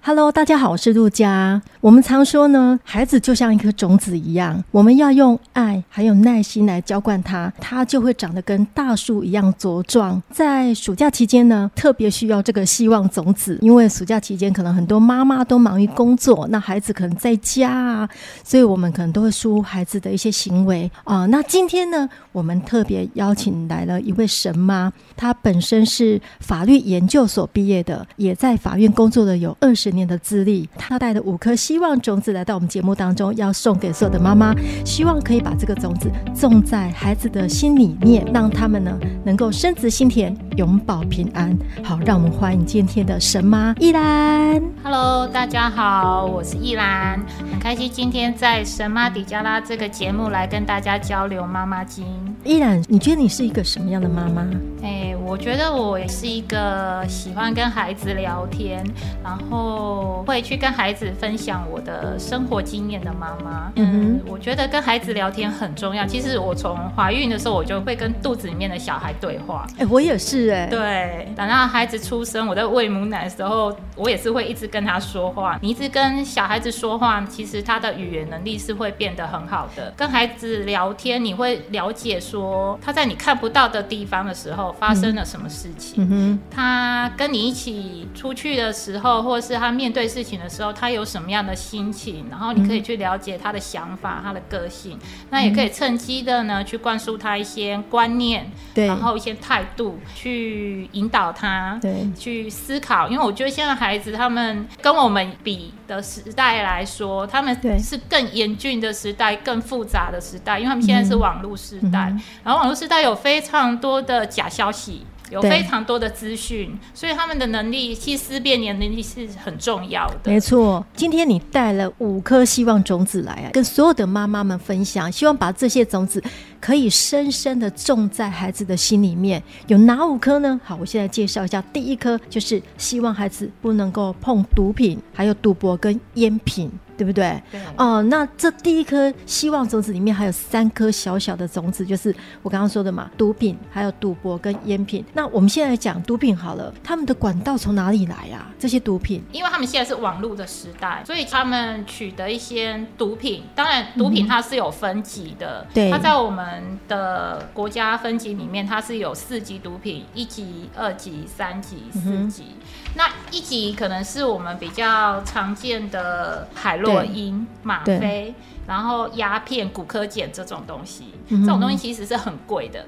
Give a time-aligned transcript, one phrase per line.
[0.00, 1.60] ！Hello，大家好，我是陆佳。
[1.80, 10.20] 我们常说呢，孩子就像一颗种子一样，我们要用爱还有耐心来浇灌它，它就会长得跟大树一样茁壮。
[10.30, 18.08] 在暑假期间呢，特别需要这个希望种子，因为暑假期间可能很多妈妈都忙于工作，那孩子可能在家啊，
[18.42, 21.26] 所以我们可能都会疏忽孩子的一些行为啊。
[21.26, 29.97] 那今天呢，我们特别邀请来了一位神妈，她本身是法律研究所毕业的，也在法院工作了有二十年。
[29.98, 41.56] 年的资历，他带的五颗希望种子来到我们节目当中，要送给所有的妈妈，希望可以把这个种子种在孩子的心里面，让他们呢能够深植心田，永保平安。
[41.82, 44.62] 好，让我们欢迎今天的神妈依兰。
[44.84, 52.06] Hello，大家好，我是依兰，很开心今天在神妈底加拉这个节目来跟大家交流妈妈经。
[52.44, 54.46] 依兰，你觉得你是一个什么样的妈妈？
[54.82, 58.84] 哎，我觉得我也是一个喜欢跟孩子聊天，
[59.24, 59.77] 然后。
[60.26, 66.04] 会去跟孩子分享我的生活经验的妈妈，嗯哼，我觉得跟孩子聊天很重要。
[66.06, 69.66] 其实我从怀孕的时候，我就会跟肚子里面的小孩对话。
[69.78, 70.66] 哎，我也是哎。
[70.66, 75.58] 对，等到孩子出生，我在喂母奶的时候，我也是会一直跟他说话。
[75.62, 79.92] 你一直跟小孩子说话，其实他的语言能力是会变得很好的。
[79.96, 86.04] 跟孩子聊天，你会了解说他在你看不到的地方的时候发生了什么事情。
[86.04, 89.67] 嗯哼，他跟你一起出去的时候，或者是他。
[89.70, 92.26] 面对事情的时候，他有什么样的心情？
[92.30, 94.98] 然后你可以去了解他的想法、他的个性，
[95.30, 103.08] 那也可以趁机的呢去灌输他一些观念，对，然后一些态度，去引导他，对，去思考。
[103.08, 112.14] 因为我觉得现在孩子他们跟我们比的时代来说，他们是更严峻的时代，更复杂的时代，因为他们现在是网络时代，
[112.44, 115.04] 然后网络时代有非常多的假消息。
[115.30, 120.30] 有非常多的资讯，所以他们的能力，其实思辨能力是很重要的。
[120.30, 126.22] 没错，今天你带了五颗希望种子来啊，跟所有的妈妈们分享，希望把这些种子
[126.60, 129.42] 可以深深的种在孩子的心里面。
[129.66, 130.60] 有哪五颗呢？
[130.64, 131.62] 好，我现在介绍一下。
[131.72, 136.70] 第一颗就是希望孩子不能够碰毒品，还有赌博跟烟品。
[136.98, 137.40] 对不对？
[137.52, 137.60] 对。
[137.76, 145.04] 哦，那这第一颗希望种子里面还有三颗小小的种子，就是我刚刚说的嘛，毒品、还有赌博跟烟品。
[145.12, 148.48] 那我们现在来讲毒品好了，他们的管道从哪里来呀？
[148.58, 153.44] 这些毒品，因为他们现在是网络的时代，所以他们取得一些毒品。
[153.54, 156.44] 当然，毒品它是有分级的，对、嗯，它在我们
[156.86, 162.44] 的国家分级里面，它是有四级毒品：一级、二级、三级、四级。
[162.58, 166.98] 嗯、那一级可能是我们比较常见的海洛。
[167.08, 168.34] 因、吗啡，
[168.66, 172.84] 然后鸦片、骨科碱这种东西，嗯，这种东西其实是很贵的。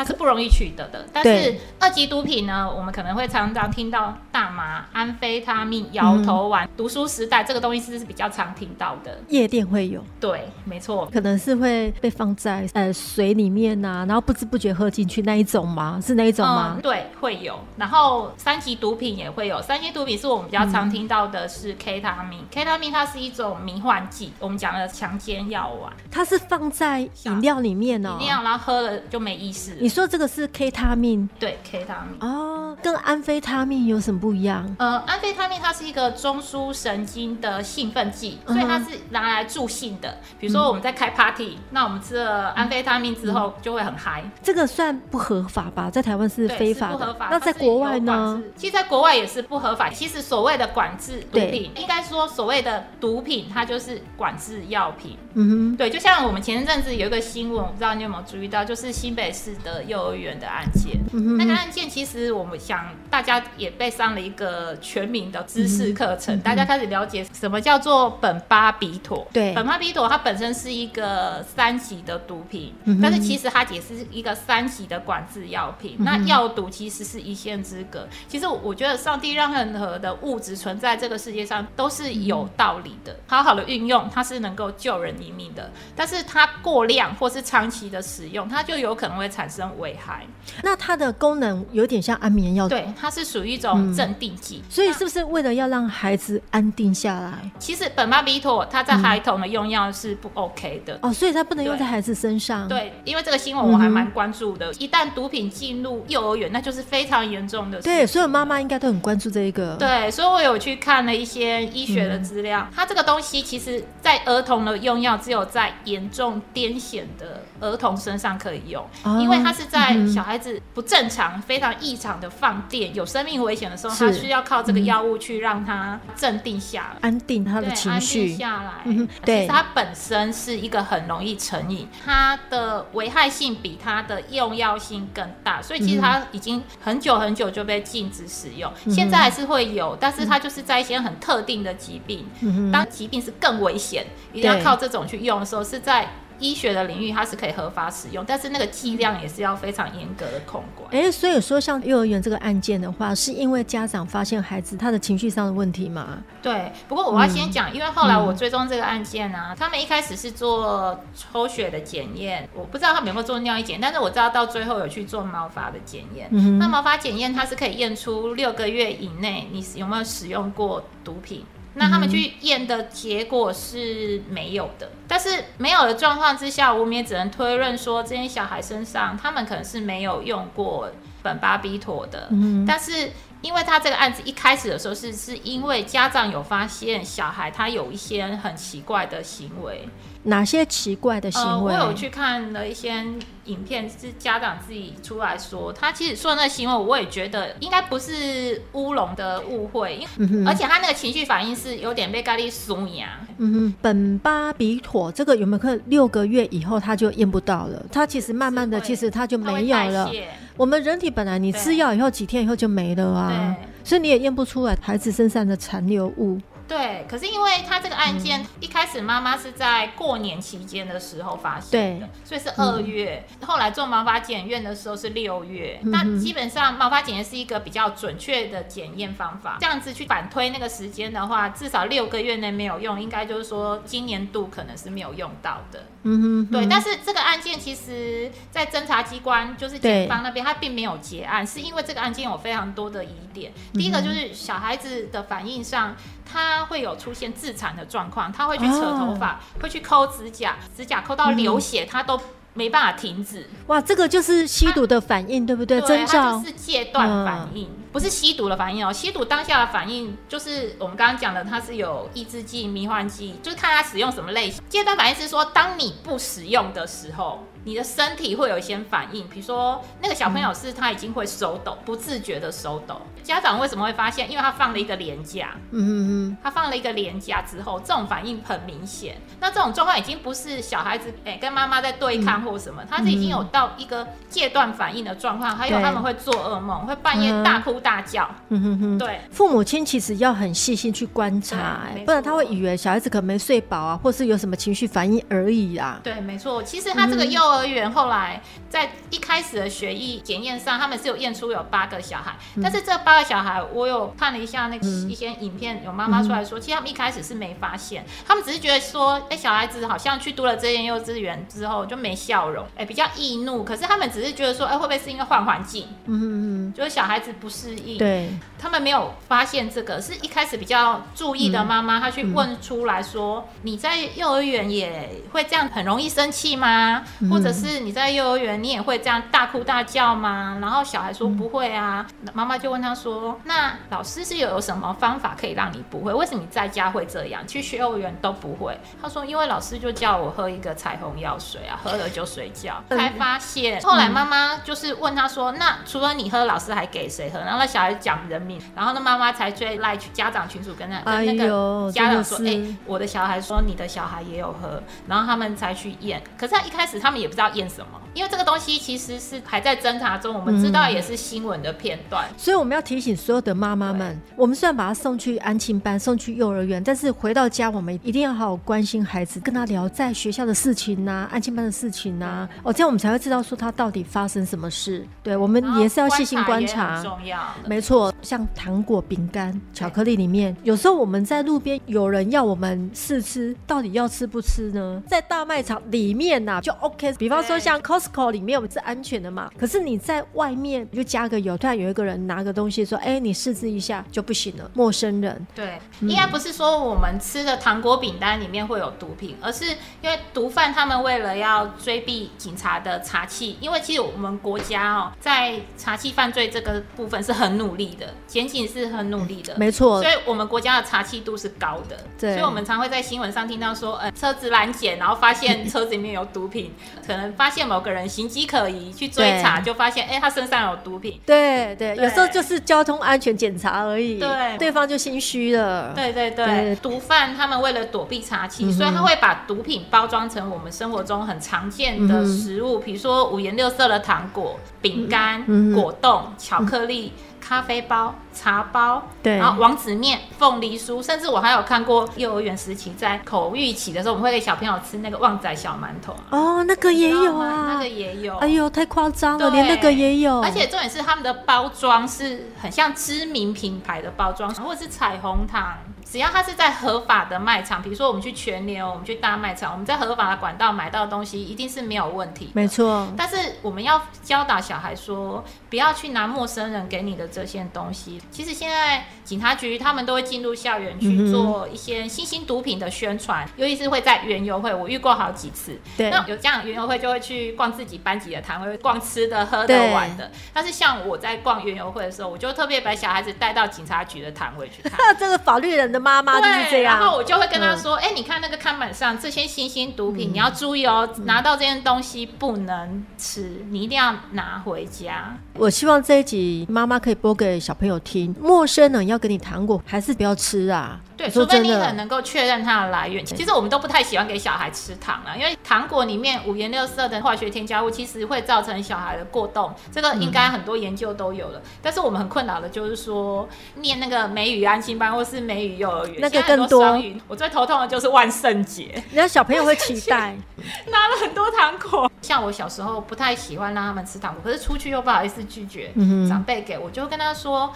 [0.00, 6.70] 它是不容易取得的，但是二级毒品呢，我们可能会常常听到大麻、安非他命、摇头丸、嗯。
[6.74, 16.00] 读书时代这个东西是比较常听到的，夜店会有，对，没错，可能是会被放在呃水里面呐、啊，然后不知不觉喝进去那一种吗？
[16.02, 16.76] 是那一种吗？
[16.76, 17.60] 嗯、对，会有。
[17.76, 29.76] 然后三级毒品也会有，三级毒品是我们比较常听到的是 K 他命、嗯、K 他命它是一种迷幻剂，我们讲的强奸药丸，它是放在饮料里面哦，饮料然后喝了就没意识。
[29.90, 31.28] 你说这个是 K 他命？
[31.36, 34.64] 对，K 他命哦，跟安非他命有什么不一样？
[34.78, 40.18] 呃，安非他命它是一个中枢神经的兴奋剂，所以它是拿来助兴的。
[40.38, 44.30] 比如说我们在开 party，、嗯、那我们吃了安非他命之后就会很嗨、嗯。
[44.44, 45.90] 这个算不合法吧？
[45.90, 47.28] 在台湾是非法的，不合法。
[47.28, 48.40] 那在国外呢？
[48.54, 49.90] 其实，在国外也是不合法。
[49.90, 55.18] 其实所谓的管制毒品，应该说所谓的毒品，它就是管制药品。
[55.34, 60.98] 嗯哼，对，就像我们前一阵子有一个新闻，我不知道你有没有注意到，就是新北市的幼儿园的案件。
[61.12, 69.26] 嗯、那个案件其实我们想，大家也被上了一个全民的知识课程、嗯，大家开始了解什么叫做苯巴比妥。
[69.32, 75.96] 对，苯巴比妥它本身是一个三级的毒品，嗯、但是其实它也是一个三级的管制药品。
[75.98, 78.06] 嗯、那药毒其实是一线之隔。
[78.28, 85.70] 其实我觉得上帝让任何的物质存在这个世界上都是有道理的，嗯、好好的运用它是能够救人一命的。
[85.96, 89.59] 但是它过量或是长期的使用，它就有可能会产生。
[89.60, 90.26] 生危害。
[90.62, 94.62] 那它的功能有点像安眠药，对，它是属于一种镇定剂。
[94.64, 97.50] 嗯、所以是不是为了要让孩子安定下来？
[97.58, 102.66] 其实苯巴比妥它在孩童的用药是不 OK 的、嗯、哦，所以它不能用在孩子身上。
[102.66, 104.70] 对，因为这个新闻我还蛮关注的。
[104.70, 107.84] 嗯、一旦毒品进入幼儿园，那就是非常严重的事。
[107.84, 109.76] 对，所有妈妈应该都很关注这一个。
[109.76, 128.72] 对，所以我有去看了一些医学的资料，嗯、它这个东西其实在儿童的用药只有在严重癫痫的儿童身上可以用，哦、因为它是在小孩子不正常、非常异常的放电、有生命危险的时候，它需要靠这个药物去让他镇定下来、安定他的情绪，安定下来。
[128.86, 146.08] 嗯、对，其实它本身是一个很容易成瘾，它的危害性比它的用药性更大，所以其实它已经很久很久就被禁止使用，嗯、现在还是会有，但是它就是在一些很特定的疾病，嗯、当疾病是更危险，一定要靠这种去用的时候，是在。
[146.40, 150.88] 医学的领域，它是可以合法使用，但是那个剂量也是要非常严格的控管。
[150.90, 156.18] 哎、欸，所以说像幼儿园这个案件的话，是因为家长发现孩子他的情绪上的问题吗？
[156.42, 166.28] 对，不过我要先讲，嗯、因为后来我追踪这个案件啊，嗯、他们一开始是做抽血的检验，我不知道他们有没有做尿液检，但是我知道到最后有去做毛发的检验。
[166.32, 171.44] 嗯、那毛发检验它是可以验出六个月以内你有没有使用过毒品。
[171.74, 180.90] 那他们去验的结果是没有的，但是没有的状况之下，我们也只能推论说，这些小孩身上他们可能是没有用过
[181.22, 183.10] 苯巴比妥的，嗯、但是。
[183.42, 189.88] 因为他这个案子一开始的时候是是因为家长有发现小孩他有一些很奇怪的行为，
[190.24, 191.72] 哪些奇怪的行为？
[191.72, 193.04] 呃，我有去看了一些
[193.46, 203.08] 影片，是家长自己出来说，他其实说的那个行为，我也觉得应该不是乌龙的误会，因为、嗯、而且他那个情绪反应是有点被咖喱松牙。
[203.38, 207.82] 嗯哼，苯巴比妥这个有没有可能六个月以后他就验不到了？
[207.90, 210.10] 他其实慢慢的，其实他就没有了。
[210.58, 216.38] 我们人体本来你吃药以后几天以后就没了啊，所以你也验不出来孩子身上的残留物。
[216.70, 223.26] 对，可是因为他这个案件、嗯、一开始妈妈是在过年期间的时候发生的，所以是二月。
[223.40, 225.80] 嗯、后来做毛发检验的时候是六月。
[225.82, 229.58] 嗯、那基本上毛发检验是一个比较准确的检验方法。
[229.60, 235.82] 这样子去反推那个时间的话，至少六个月内没有用，应该就是说今年度可能是没有用到的。
[236.04, 236.66] 嗯哼，哼，对。
[236.70, 243.52] 但是这个案件其实，在侦查机关就是检方那边，他并没有结案，是因为这个案件有非常多的疑点。
[243.74, 245.96] 第一个就是小孩子的反应上。
[246.30, 252.20] 他会有出现自残的状况，他会去扯头发，哦、会去抠指甲，指甲抠到流血，嗯、他都
[252.54, 253.48] 没办法停止。
[253.66, 255.80] 哇，这个就是吸毒的反应，他对不对？
[255.80, 258.92] 对，他就是戒断反应，嗯、不是吸毒的反应哦。
[258.92, 264.62] 吸毒当下的反应就是我们刚刚讲的，它是有抑制剂、迷幻剂，就是看他使用什么类型。
[264.68, 267.44] 戒断反应是说，当你不使用的时候。
[267.64, 273.00] 你的身体会有一些反应，比如说那个小朋友是他已经会手抖，不自觉的手抖。
[273.22, 274.30] 家长为什么会发现？
[274.30, 279.16] 因为他放了一个廉价，嗯嗯嗯，他放了一个廉价之后，这种反应很明显。
[279.40, 288.28] 那这种状况已经不是小孩子哎、欸、跟妈妈在对抗或什么，他是已经有到一个戒断反应的状况，还有他们会做噩梦，会半夜大哭大叫。
[288.48, 296.00] 嗯哼哼，对，父母亲其实要很细心去观察，哎，不然他会以为小孩子可能没睡饱啊，或是有什么情绪反应而已啊。
[296.02, 297.49] 对，没错，其实他这个幼。
[297.50, 315.88] 幼儿园后来在一开始的学艺检验上，他们是有验出有八个小孩，嗯、但是这八个小孩，我有看了一下那个一些影片，有妈妈出来说，嗯、其实他们一开始是没发现，他们只是觉得说，哎、欸，小孩子好像去读了这间幼稚园之后就没笑容，哎、欸，比较易怒，可是他们只是觉得说，哎、欸，会不会是因为换环境？
[316.06, 327.02] 嗯嗯嗯，就是小孩子不适应，对，他们没有发现这个，是一开始比较注意的妈妈，她、嗯、去问出来说，嗯、你在幼儿园也会这样很容易生气吗？
[327.20, 330.58] 嗯、或者是你在幼儿园，你也会这样大哭大叫吗？
[330.60, 336.12] 然后小孩说不会啊，妈妈、嗯、就问他说：“那老师是有什么方法可以让你不会？
[336.12, 356.22] 为什么你在家会这样，去学幼儿园都不会？”他说：“因为老师就叫我喝一个彩虹药水啊，喝了就睡觉。”才发现，后来妈妈就是问他说：“那除了你喝，老师还给谁喝？”然后那小孩讲人名，然后那妈妈才追赖去家长群组跟那跟那个家长说：“哎、欸，我的小孩说你的小孩也有喝。”然后他们才去验。
[356.36, 357.86] 可是他一开始他们也不知道验什么。
[358.12, 375.06] 因为这个东西其实是还在侦查中，我们知道也是新闻的片段，嗯，所以我们要提醒所有的妈妈们，我们虽然把他送去安亲班、送去幼儿园，但是回到家，我们一定要好好关心孩子，跟他聊在学校的事情呐、啊、安亲班的事情呐、啊，哦，这样我们才会知道说他到底发生什么事。
[375.22, 377.38] 对，我们也是要细心观察，很重要。
[377.64, 385.00] 没错，像糖果、饼干、巧克力里面，有时候我们在路边有人要我们试吃，到底要吃不吃呢？
[385.06, 394.70] 在大卖场里面呐、啊，就 OK，比方说像 Costco 里面我们是安全的嘛，可是你在外面就加个油，突然有一个人拿个东西说，哎，你试吃一下就不行了。
[394.72, 399.66] 陌生人，对，应该不是说我们吃的糖果饼干里面会有毒品，而是
[400.00, 416.72] 因为毒贩他们为了要追避警察的查缉，因为其实我们国家哦，在查缉犯罪这个部分是很努力的，检警是很努力的，没错，所以我们国家的查缉度是高的，对，所以我们常会在新闻上听到说，呃，车子拦检，然后发现 车子里面有毒品，
[417.10, 437.12] 可能发现某个人形迹可疑，去追查就发现，哎，他身上有毒品，对对，有时候就是交通安全检查而已，对，对方就心虚了，对对对，毒贩他们为了躲避查缉，所以他会把毒品包装成我们生活中很常见的食物，比如说五颜六色的糖果、饼干、果冻、巧克力。
[437.50, 446.14] 咖啡包、茶包，对，然后王子面、凤梨酥，甚至我还有看过幼儿园时期在口欲期的时候，我们会给小朋友吃那个旺仔小馒头。
[446.30, 448.36] 哦，那个也有啊，那个也有。
[448.36, 450.40] 哎呦，太夸张了，连那个也有。
[450.40, 455.76] 而且重点是他们的包装是很像知名品牌的包装，或者是彩虹糖。
[456.04, 462.50] 只要它是在合法的卖场，比如说我们去全联，我们去大卖场，我们在合法的管道买到的东西，一定是没有问题。
[462.52, 463.06] 没错。
[463.16, 468.20] 但是我们要教导小孩说，不要去拿陌生人给你的这些东西。
[468.30, 475.78] 其实现在警察局他们都会进入校园去做一些新型毒品的宣传，尤其是会在园游会，我遇过好几次。
[475.96, 476.10] 对。
[476.10, 480.30] 那有这样园游会就会去逛自己班级的摊位，逛吃的、喝的、玩的。
[480.52, 484.98] 但是像我在逛园游会的时候，我就特别把小孩子带到警察局的摊位去看。
[485.18, 498.34] 这个法律人的妈妈就是这样，然后我就会跟他说：“哎、嗯欸，你看那个看板上这些新型毒品，嗯、你要注意哦，嗯、拿到这件东西不能吃，你一定要拿回家。”我希望这一集妈妈可以播给小朋友听。
[498.40, 500.98] 陌生人要给你糖果，还是不要吃啊？
[501.20, 503.22] 对，除非你很能够确认它的来源。
[503.26, 509.70] 其实我们都不太喜欢给小孩吃糖了，因为糖果里面五颜六色的化学添加物，其实会造成小孩的过动。
[509.92, 511.58] 这个应该很多研究都有了。
[511.58, 516.98] 嗯、但是我们很困扰的就是说，念那个美语安心班或是美语幼儿园，那个更多。
[517.28, 520.34] 我最头痛的就是万圣节，然后小朋友会期待，
[520.88, 522.10] 拿了很多糖果。
[522.22, 525.92] 像我小时候不太喜欢让他们吃糖果，可是出去又不好意思拒绝
[526.26, 527.70] 长辈给，我就跟他说。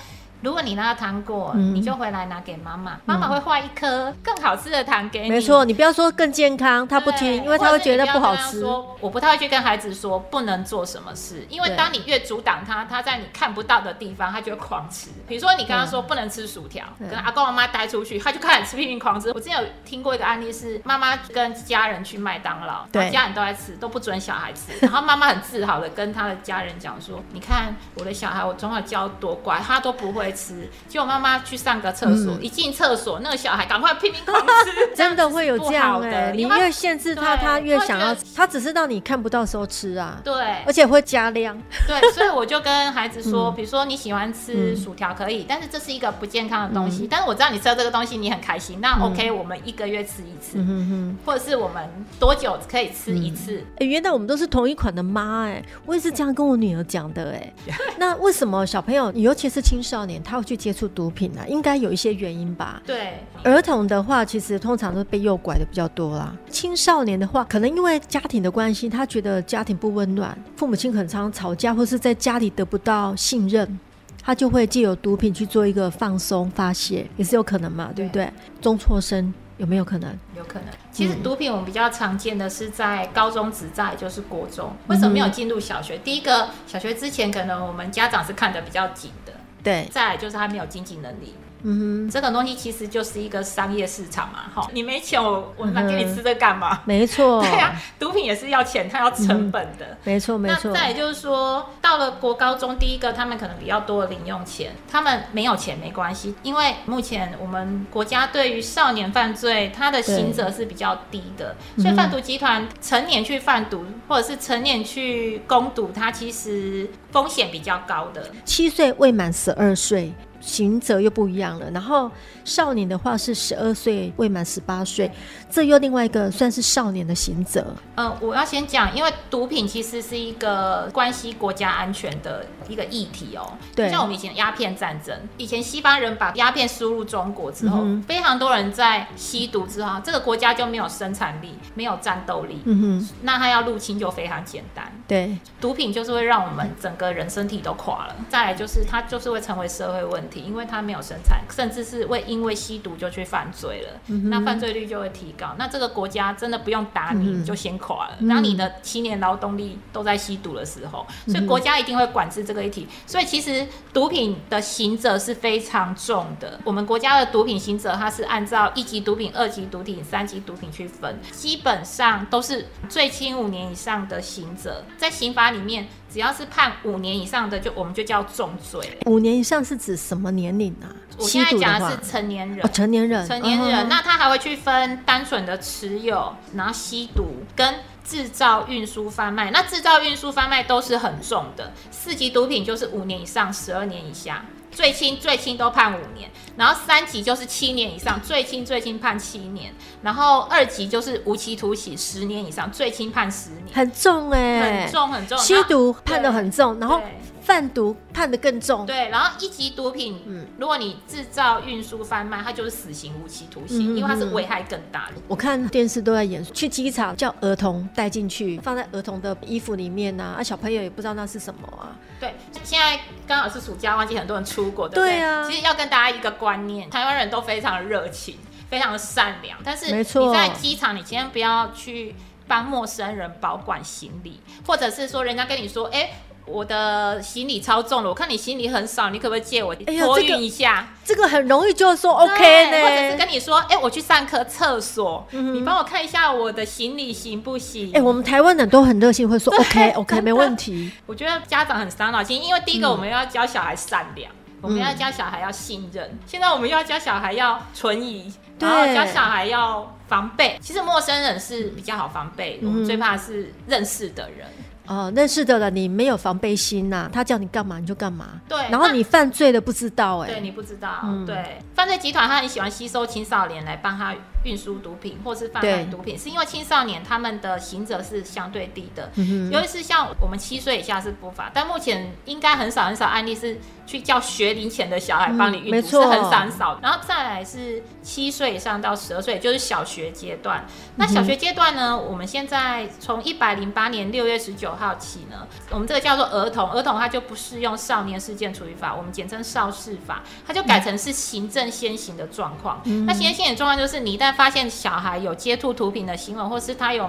[0.45, 5.31] 如果你拿到糖果，嗯、你就回来拿给妈妈，妈妈会画一颗更好吃的糖给你。
[5.31, 8.61] 没错，你不要说更健康，他不听，因为他会觉得不好吃。
[8.61, 15.09] 说我不太会去跟孩子说不能做什么事，因为当你越阻挡他，他在你看不到的地方，他就会狂吃。
[15.27, 19.31] 比如说你跟他说不能吃薯条，跟阿公阿妈带出去，他就开始吃，拼命狂吃。
[19.31, 24.73] 我之前有听过一个案例是，妈妈跟家人去麦当劳，对，家人都在吃，都不准小孩吃。
[24.85, 36.33] 然后妈妈很自豪的跟他的家人讲说：“你看我的小孩，我从小教多乖，他都不会。”吃，结果妈妈去上个厕所，嗯、一进厕所，那个小孩赶快拼命狂吃， 真的会有这样的、欸。
[36.35, 40.21] 你越限制他，他越想要，他只是让你看不到时候吃啊。
[40.25, 40.35] 对，
[40.67, 41.57] 而且会加量。
[41.87, 47.05] 对，所以我就跟孩子说，比如说你喜欢吃薯条可以，嗯、但是这是一个不健康的东西。
[47.05, 51.89] 嗯、但是我知道你吃了这个东西你很开心，那 OK，、嗯、我们一个月吃一次，嗯、哼或者是我们
[52.19, 53.65] 多久可以吃一次？
[53.79, 57.53] 哎、原来我们都是同一款的妈，哎，我也是这样跟我女儿讲的，哎。
[57.99, 62.83] 那为什么小朋友，尤其是青少年，他会去接触毒品啊，应该有一些原因吧。
[62.87, 66.35] 对，儿童的话，其实通常都被诱拐的比较多啦。
[66.51, 73.79] 青少年的话，可能因为家庭的关系，他觉得家庭不温暖，父母亲很常吵架，或是在家里得不到信任，
[74.23, 78.25] 他就会借由毒品去做一个放松发泄，也是有可能嘛，对不对？
[78.25, 80.11] 对中辍生有没有可能？
[80.37, 80.69] 有可能。
[80.91, 84.73] 其实毒品我们比较常见的是在高中职，在就是国中。
[84.87, 85.97] 为什么没有进入小学？
[85.97, 89.24] 嗯、第一个，小学之前可能我们家长是看得比较紧的。
[89.65, 91.35] 对，再来就是他没有经济能力。
[91.67, 96.83] 嗯哼，这个东西其实就是一个商业市场嘛，哈，你没钱，我我拿给你吃这干嘛？
[96.85, 99.97] 没错， 对呀，毒品也是要钱，它要成本的。
[100.05, 100.71] 没错，没错。
[100.71, 118.31] 那再也就是说，到了国高中，第一个他们可能比较多的零用钱，他们没有钱没关系，因为目前我们国家对于少年犯罪，它的刑责是比较低的，所以贩毒集团成年去贩毒，或者是成年去攻毒，它其实风险比较高的。
[118.45, 120.13] 七岁未满十二岁。
[120.45, 122.11] 行者又不一样了，然后
[122.45, 125.11] 少年的话是十二岁未满十八岁，
[125.55, 127.65] 这又另外一个算是少年的行者。
[127.95, 133.53] 嗯、呃，我要先讲，因为毒品其实是一个关系国家安全的一个议题哦。
[133.73, 142.61] 对，像我们以前鸦片战争，以前西方人把鸦片输入中国之后，嗯、非常多人在吸毒之后，这个国家就没有生产力，没有战斗力。
[142.65, 144.91] 嗯哼，那他要入侵就非常简单。
[145.07, 148.17] 对，毒品就是会让我们整个人身体都垮了。
[148.29, 150.41] 再来就是它就是会成为社会问题。
[150.45, 155.44] 因为它没有生产，甚至是会因为吸毒就去犯罪了，嗯、那犯罪率就会提高。
[155.59, 158.17] 那这个国家真的不用打你，你就先垮了。
[158.29, 162.87] 当、嗯、你的七年劳动力都在吸毒的时候，所以国家一定会管制这个议题。
[163.07, 166.59] 所以其实毒品的刑责是非常重的。
[166.65, 175.87] 我们国家的毒品刑责，它是按照一级毒品、二级毒品、三级毒品去分，基本上都是最轻五年以上的刑责，在刑法里面。
[176.15, 178.97] 只要是判五年以上的，就我们就叫重罪。
[179.07, 180.87] 五年以上是指什么年龄啊？
[181.19, 182.65] 我现在讲的是成年人。
[182.65, 183.89] 哦，成年人，成年人。
[183.89, 189.51] 那他还会去分单纯的持有，然后吸毒跟制造、运输、贩卖。
[189.51, 191.73] 那制造、运输、贩卖都是很重的。
[191.91, 194.45] 四级毒品就是五年以上，十二年以下。
[194.75, 207.01] 最轻最轻都判五年，然后三级就是七年以上，最轻最轻判七年，然后二级就是无期徒刑十年以上，最轻判十年，很重哎、欸，很重很重，吸毒判的很重，然后。
[207.45, 215.21] 贩毒判的更重，对，然后一级毒品，嗯，如果你制造、运输、贩卖，它就是死刑、无期徒刑，嗯、因为它是危害更大的。
[215.29, 221.95] 我看电视都在演，去机场叫儿童带进去，放在儿童的衣服里面啊，啊，小朋友也不知道那是什么啊。
[222.19, 225.19] 对，现在刚好是暑假，忘记很多人出国，对不对？
[225.19, 225.47] 对啊。
[225.47, 228.39] 其实要跟大家一个观念，台湾人都非常热情，
[228.71, 232.15] 非常的善良，但是你在机场，你千万不要去
[232.49, 236.15] 帮陌生人保管行李，或者是说人家跟你说，哎、欸。
[236.47, 240.75] 我的行李超重了，我看你行李很少，你可不可以借我托运一下？
[240.75, 241.23] 哎这个？
[241.23, 247.89] 这个很容易就说 OK 呢，或者是跟你说，哎、欸，我去上个厕所，嗯、你帮我看一下我的行李行不行？
[247.91, 250.91] 哎、欸，我们台湾人都很热心，会说 OK OK 没问题。
[251.07, 260.59] 我觉得家长很伤脑筋，因为第一个我们要教小孩善良，嗯、我们要教小孩要信任，嗯、现在我们又要教小孩要存疑，然后教小孩要防备。
[260.61, 264.47] 其实陌生人是比较好防备，嗯、我们最怕是认识的人。
[264.87, 268.41] 哦，认识的了，你没有防备心呐、啊，他叫你干嘛你就干嘛。
[268.49, 270.35] 对，然后你犯罪了不知道哎、欸。
[270.35, 271.01] 对，你不知道。
[271.03, 274.15] 嗯、对，犯罪集团他很喜欢吸收青少年来帮他
[274.45, 286.79] 运输毒品或是贩卖毒品，是因为青少年他们的刑责是相对低的，嗯、尤其是像我们七岁以下是不法，但目前应该很少很少案例是去叫学龄前的小孩帮你运毒，嗯、是很少很少。
[286.83, 290.67] 然后再来是七岁以上到十二岁，就是小学阶段。
[290.97, 302.81] 那小学阶段呢，嗯、我们现在从一百零八年六月十九号起呢，我们这个叫做儿童，儿童它就不适用少年事件处理法，我们简称少事法，它就改成是行政先行的状况。
[302.85, 307.09] 嗯、那行政先行的状况就是，你一旦发现小孩有接触毒品的行为，或是他有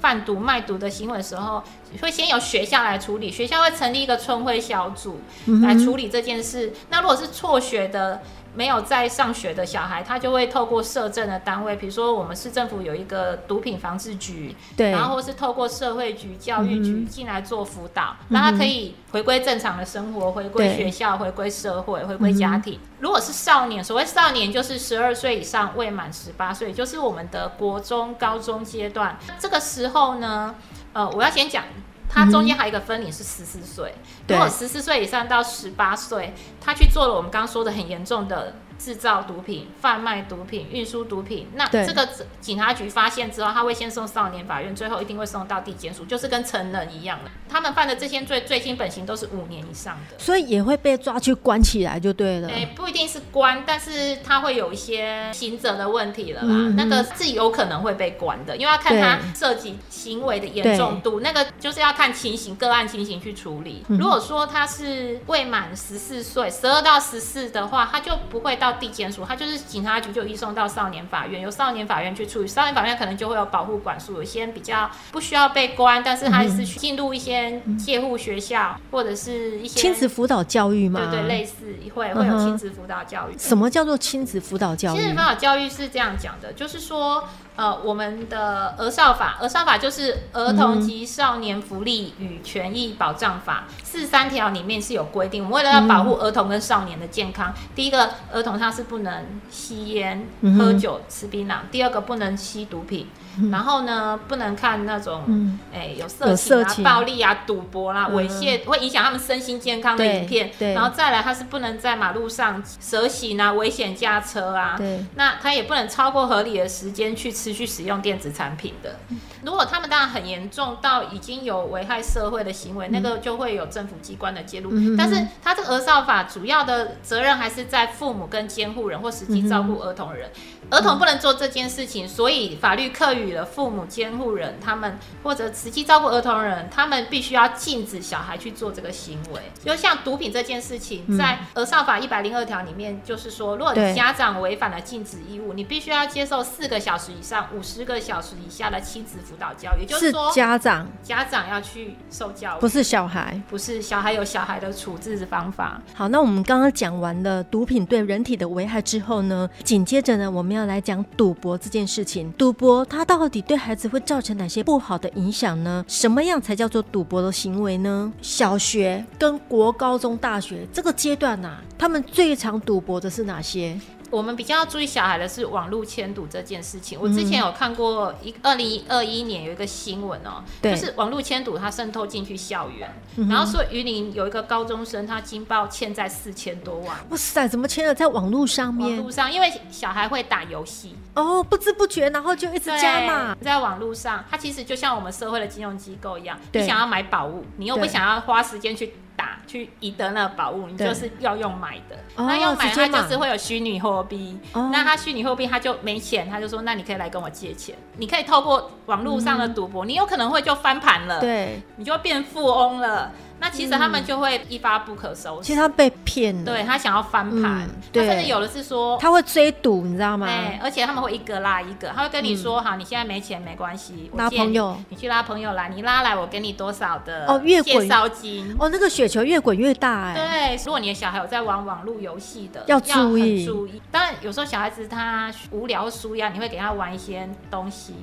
[0.00, 1.62] 贩毒卖毒的行为的时候，
[2.00, 5.20] 会先由学校来处理，学校会成立一个村会小组
[5.62, 6.66] 来处理这件事。
[6.66, 8.20] 嗯、那如果是辍学的，
[8.54, 22.74] 没有在上学的小孩，他就会透过社政的单位，比如说我们市政府有一个毒品防治局，对，然后或是透过社会局、教育局进来做辅导，让、嗯、他可以回归正常的生活，回归学校，回归社会，回归家庭。
[22.74, 29.16] 嗯、如果是少年，所谓少年就是十二岁以上未满十八岁，就是我们的国中、高中阶段。
[29.38, 30.54] 这个时候呢，
[30.92, 31.64] 呃，我要先讲。
[32.12, 33.94] 他中间还有一个分龄是十四岁，
[34.28, 38.54] 如果十四岁以上到十八岁，他去做了我们刚刚说的很严重的。
[38.78, 42.08] 制造毒品、贩卖毒品、运输毒品，那这个
[42.40, 47.30] 警察局发现之后，他会先送少年法院，最后一定会送到地检署，就是跟成人一样的。
[47.48, 52.48] 他们犯的这些罪，最轻本刑都是五年以上的，所以也会被抓去关起来就对了。
[52.48, 56.48] 哎、欸，不一定是关，但是他会有一些刑责的问题了啦。
[56.50, 63.84] 嗯、那个是有可能会被关的，因为要看他涉及行为的严重度，那个就是要看情形、个案情形去处理。
[63.88, 68.72] 嗯、如果说他是未满十四岁，十二到十四的话，他就不会到。
[68.82, 72.48] 地检署，他就是警察局，就移送到少年法院，由少年法院去处理。
[72.48, 80.98] 少年法院可能就会有保护管束，有些比较不需要被关，但是还是去进入一些戒护学校，或者是一些亲子辅导教育嘛？
[80.98, 83.34] 对对，类似会会有亲子辅导教育。
[83.38, 84.98] 什么叫做亲子辅导教育？
[84.98, 87.22] 亲子辅导教育是这样讲的，就是说。
[87.54, 100.26] 呃，我们的儿少法，儿少法就是儿童及少年福利与权益保障法，四三条里面是有规定，为了要保护儿童跟少年的健康，嗯、第一个，儿童他是不能吸烟、
[100.56, 103.06] 喝酒、吃槟榔；第二个，不能吸毒品。
[103.50, 110.50] 然后呢，不能看那种，哎，有色情啊、暴力啊、赌博啦、猥亵，会影响他们身心健康的影片。
[110.74, 114.74] 然后再来，他是不能在马路上蛇行啊、危险驾车啊。
[114.76, 115.04] 对。
[115.16, 118.98] 那他也不能超过合理的时间去持续使用电子产品的。
[119.42, 124.70] 如果他们当然很严重到已经有危害社会的行为，那个就会有政府机关的介入。
[124.98, 130.28] 但是他这个儿少法主要的责任还是在父母跟跟监护人或实际照顾儿童的人。
[130.70, 139.40] 儿童不能做这件事情，所以法律课予了父母、监护人他们或者实际照顾儿童人，他们必须要禁止小孩去做这个行为。
[139.62, 149.82] 就像毒品这件事情，在儿少法一百零二条里面，就是说，如果你家长违反了禁止义务，你必须要接受四个小时以上五十个小时以下的亲子辅导教育。
[149.82, 155.80] 也就是说，家长家长要去受教育，不是小孩，不是是小孩有小孩的处置方法。
[155.94, 162.30] 好，那我们刚刚讲完了毒品对人体的危害之后呢，紧接着呢，我们要来讲赌博这件事情。
[162.32, 165.82] 赌博它到底对孩子会造成哪些不好的影响呢？
[165.88, 168.12] 什么样才叫做赌博的行为呢？
[168.20, 173.78] 小学跟国高中、大学这个阶段啊，他们最常赌博的是哪些？
[174.12, 176.98] 我们比较要注意小孩的是网络迁赌这件事情。
[177.00, 182.94] 我之前有看过一二零二一年有一个新闻哦，就是网络迁赌它渗透进去校园，
[183.30, 186.88] 然后说榆林有一个高中生他惊爆欠债四千多万。
[187.08, 187.94] 哇塞，怎么签了？
[187.94, 188.96] 在网络上面？
[188.96, 193.34] 网络上，因为小孩会打游戏哦，不知不觉然后就一直加码。
[193.40, 198.92] 在网络上，它其实就像我们社会的金融机构一样，你想要买宝物，你又不想要花时间去。
[199.22, 201.96] 打去赢得那个宝物，你就是要用买的。
[202.16, 204.36] 那要买，它就是会有虚拟货币。
[204.52, 211.20] 那他虚拟货币他就没钱，他就说：“那你可以来跟我借钱。”你可以透过网络上的赌博，你有可能会就翻盘了。
[211.20, 213.12] 对，你就变富翁了。
[213.42, 215.46] 那其实他们就会一发不可收拾。
[215.48, 220.26] 其实他被骗了，对他想要翻盘，对，甚至有的是说他会追赌，你知道吗？
[220.28, 227.82] 对，而且他们会一个拉一个，他会跟你说：“好，你现在没钱没关系，拉朋友，你去拉朋友来，你拉来我给你多少的哦，越滚。
[227.82, 228.54] 介绍金。
[228.60, 230.14] 哦，那个雪球越滚越大哎。
[230.14, 233.44] 对，如果你的小孩有在玩网络游戏的，要注意。
[233.44, 233.82] 注意。
[233.90, 237.94] 当然有时候小孩子他无聊输呀，你会给他玩一些东西，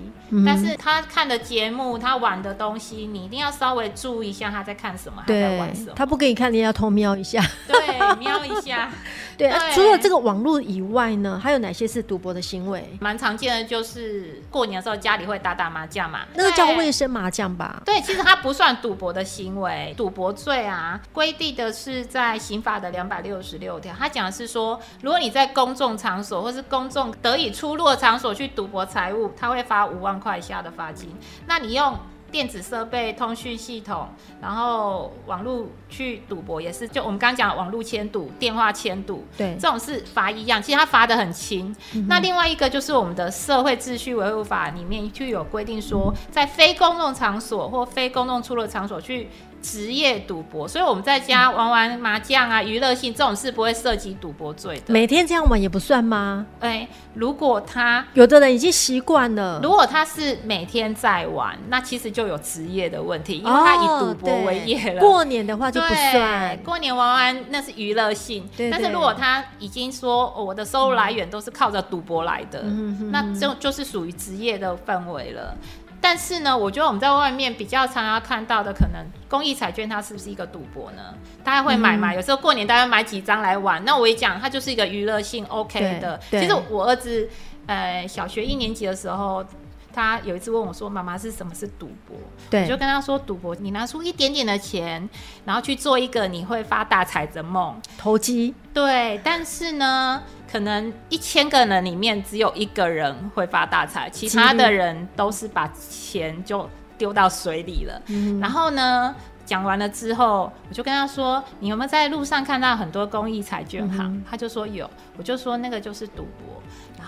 [0.45, 6.05] 但是他看的节目，他玩的东西，你一定要稍微注意一下他在看什么，他在玩什么。
[6.05, 7.39] 不给你看，你也要偷瞄一下。
[7.67, 8.91] 对，瞄一下。
[9.37, 12.83] 对，对啊，除了这个网络以外呢，还有哪些是赌博的行为？
[12.99, 17.81] 蛮常见的就是过年的时候家里会打打麻将嘛，那个叫卫生麻将吧？
[17.85, 19.93] 对，其实它不算赌博的行为。
[19.95, 31.15] 赌博罪啊，规定的是在刑法的两百六十六条，它讲的是说，如果你在公众场所或是公众得以出入的场所去赌博财物，他会罚五万块以下的罚金。
[31.47, 31.97] 那你用
[32.31, 34.09] 电子设备、通讯系统，
[34.41, 41.75] 然后网络去赌博也是，就我们刚刚讲网络签赌、电话签赌，对，这种是罚一样，其实它罚的很轻。
[41.93, 49.27] 嗯、那另外一个就是我们的社会秩序维护法里面就有规定说，在非公众场所或非公众出入场所去。
[49.61, 54.93] 职业赌博，所以我们在家玩玩麻将啊，娱乐性这种是不会涉及赌博罪的。
[54.93, 56.45] 每天这样玩也不算吗？
[56.59, 64.99] 哎、欸，如果他有的人已经习惯了，如果他是每天在玩，那其实就有职业的问题，因为他以赌博为业了。
[64.99, 68.47] 过年的话就不算，过年玩玩那是娱乐性。
[68.71, 75.55] 但是如果他已经说、哦、我的收入来源都是靠着赌博来的，嗯、那就就是属于职业的范围了。
[76.01, 81.13] 但是呢，我觉得我们在外面比较常要看到的，可能公益彩券它是不是一个赌博呢？
[81.43, 82.11] 大家会买嘛？
[82.11, 83.83] 嗯、有时候过年大家买几张来玩。
[83.83, 86.19] 那我也讲，它就是一个娱乐性 OK 的。
[86.31, 87.29] 其实我儿子，
[87.65, 89.45] 呃，小学一年级的时候，
[89.93, 92.15] 他有一次问我说：“妈妈，是什么是赌博？”
[92.49, 95.09] 对，我就跟他说：“赌博，你拿出一点点的钱，
[95.45, 98.55] 然后去做一个你会发大财的梦，投机。
[98.73, 108.01] 对，但是呢。”可能一千个人里面只有一个人会发大财，其他的人都是把钱就丢到水里了。
[108.07, 116.61] 嗯、然后呢，讲完了之后，我就跟他说：“你有没有在路上看到很多公益彩券行？”嗯、他就说有，我就说那个就是赌博。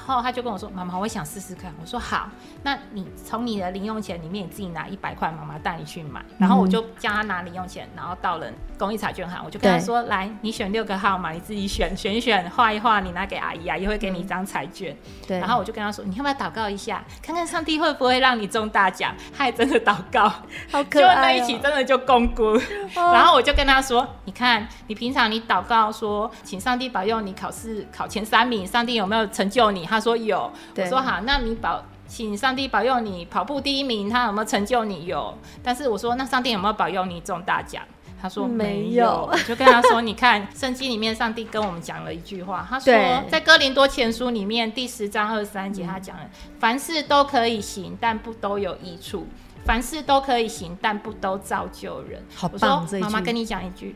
[0.07, 2.29] 然后他就跟我说：“妈妈，我想试试看。”我说：“好，
[2.63, 14.93] 那你从你的零用钱里面你自己拿一百块，妈妈带你去买。”然后我就叫他拿零用钱，然后到了公益彩券行，我就跟他说：“来，你选六个号码，你自己选，选一选，画一画，你拿给阿姨，阿姨会给你一张彩券。”
[15.25, 15.39] 对。
[15.39, 20.27] 然后我就跟他说：“你要不要祷告一下，看看上帝会不会让你中大奖？”他还真的祷告，
[20.71, 21.15] 好可爱哦。
[21.15, 22.59] 就那一起真的就摃龟。
[22.95, 35.05] 然后我就跟他说：“你看，你平常你祷告说，请上帝保佑你考试考前三名，上帝有没有成就你？”他说有，我说好，那你保，请上帝保佑你跑步第一名，他有没有成就你？
[35.05, 37.83] 有，但是我说那上帝有没有保佑你中大奖？
[38.21, 42.93] 他说没有，我就跟他说，你看圣经里面上帝跟我们讲了一句话，他说
[43.29, 46.23] 在哥林多前书里面第十章二十三节，他讲了
[46.57, 49.27] 凡事都可以行，但不都有益处。
[49.65, 52.21] 凡事都可以行，但不都造就人。
[52.35, 52.81] 好棒！
[52.81, 53.95] 我说妈妈跟你讲一句，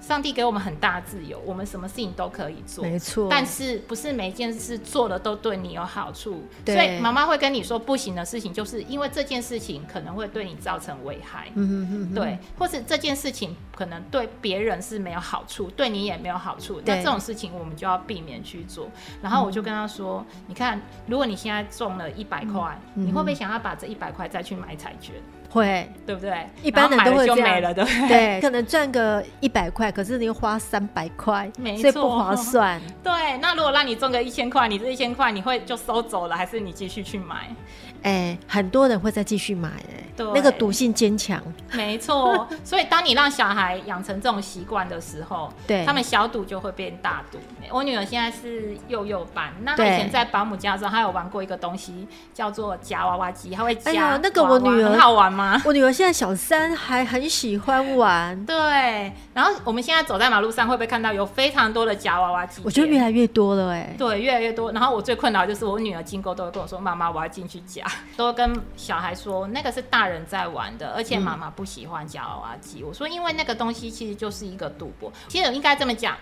[0.00, 3.28] 上帝给我们很大自由，我们什么事情都可以做，没错。
[3.30, 6.42] 但是不是每一件事做了都对你有好处？
[6.64, 6.74] 对。
[6.74, 11.48] 所以妈妈会跟你说不行的事情，就是因为这件事情可能会对你造成危害。
[11.54, 12.14] 嗯哼哼哼。
[12.14, 16.80] 对，或是这件事情可能对别人是没有好处，对你也没有好处。
[16.84, 18.88] 那这种事情我们就要避免去做。
[19.20, 25.14] 然后我就跟他说：“嗯、你看，如果你现在中了一百块，嗯、你会不会想要把这一百块再去买彩券？”
[25.52, 26.48] 会，对不对？
[26.62, 28.08] 一般人都会这样，没了，对不对？
[28.08, 31.46] 对，可能赚个一百块，可是你又花三百块，
[31.78, 32.80] 所以不划算。
[33.04, 37.54] 对，那如果让你中个一千块，你这一千块你会就收走了，还是你继续去买？
[38.02, 41.40] 哎、欸，很多人会再继续买、欸，哎，对，那个毒性坚强。
[41.72, 47.38] 没错， 所以当你让小孩养成这种习惯的时候，对，他们小赌就会变大赌。
[47.70, 53.90] 我女儿现在是幼幼班，那她以前在保姆家的时候，她有玩过一个东西叫做夹娃娃机，她会夹。
[53.90, 55.62] 哎，那个我女儿很好玩吗？
[55.64, 58.44] 我女儿现在小三，还很喜欢玩。
[58.44, 62.60] 对，然后我们现在走在马路上，会不会看到有非常多的夹娃娃机？
[62.64, 64.72] 我觉得越来越多了、欸，哎，对，越来越多。
[64.72, 67.84] 然后我最困扰就是我女儿经过都会跟我说：“妈妈，我要进去夹。”
[68.16, 72.82] 都跟小孩说，那个是大人在玩的，而且妈妈不喜欢夹娃娃机。
[72.84, 75.12] 我说，因为那个东西其实就是一个赌博。
[75.28, 76.16] 其实应该这么讲，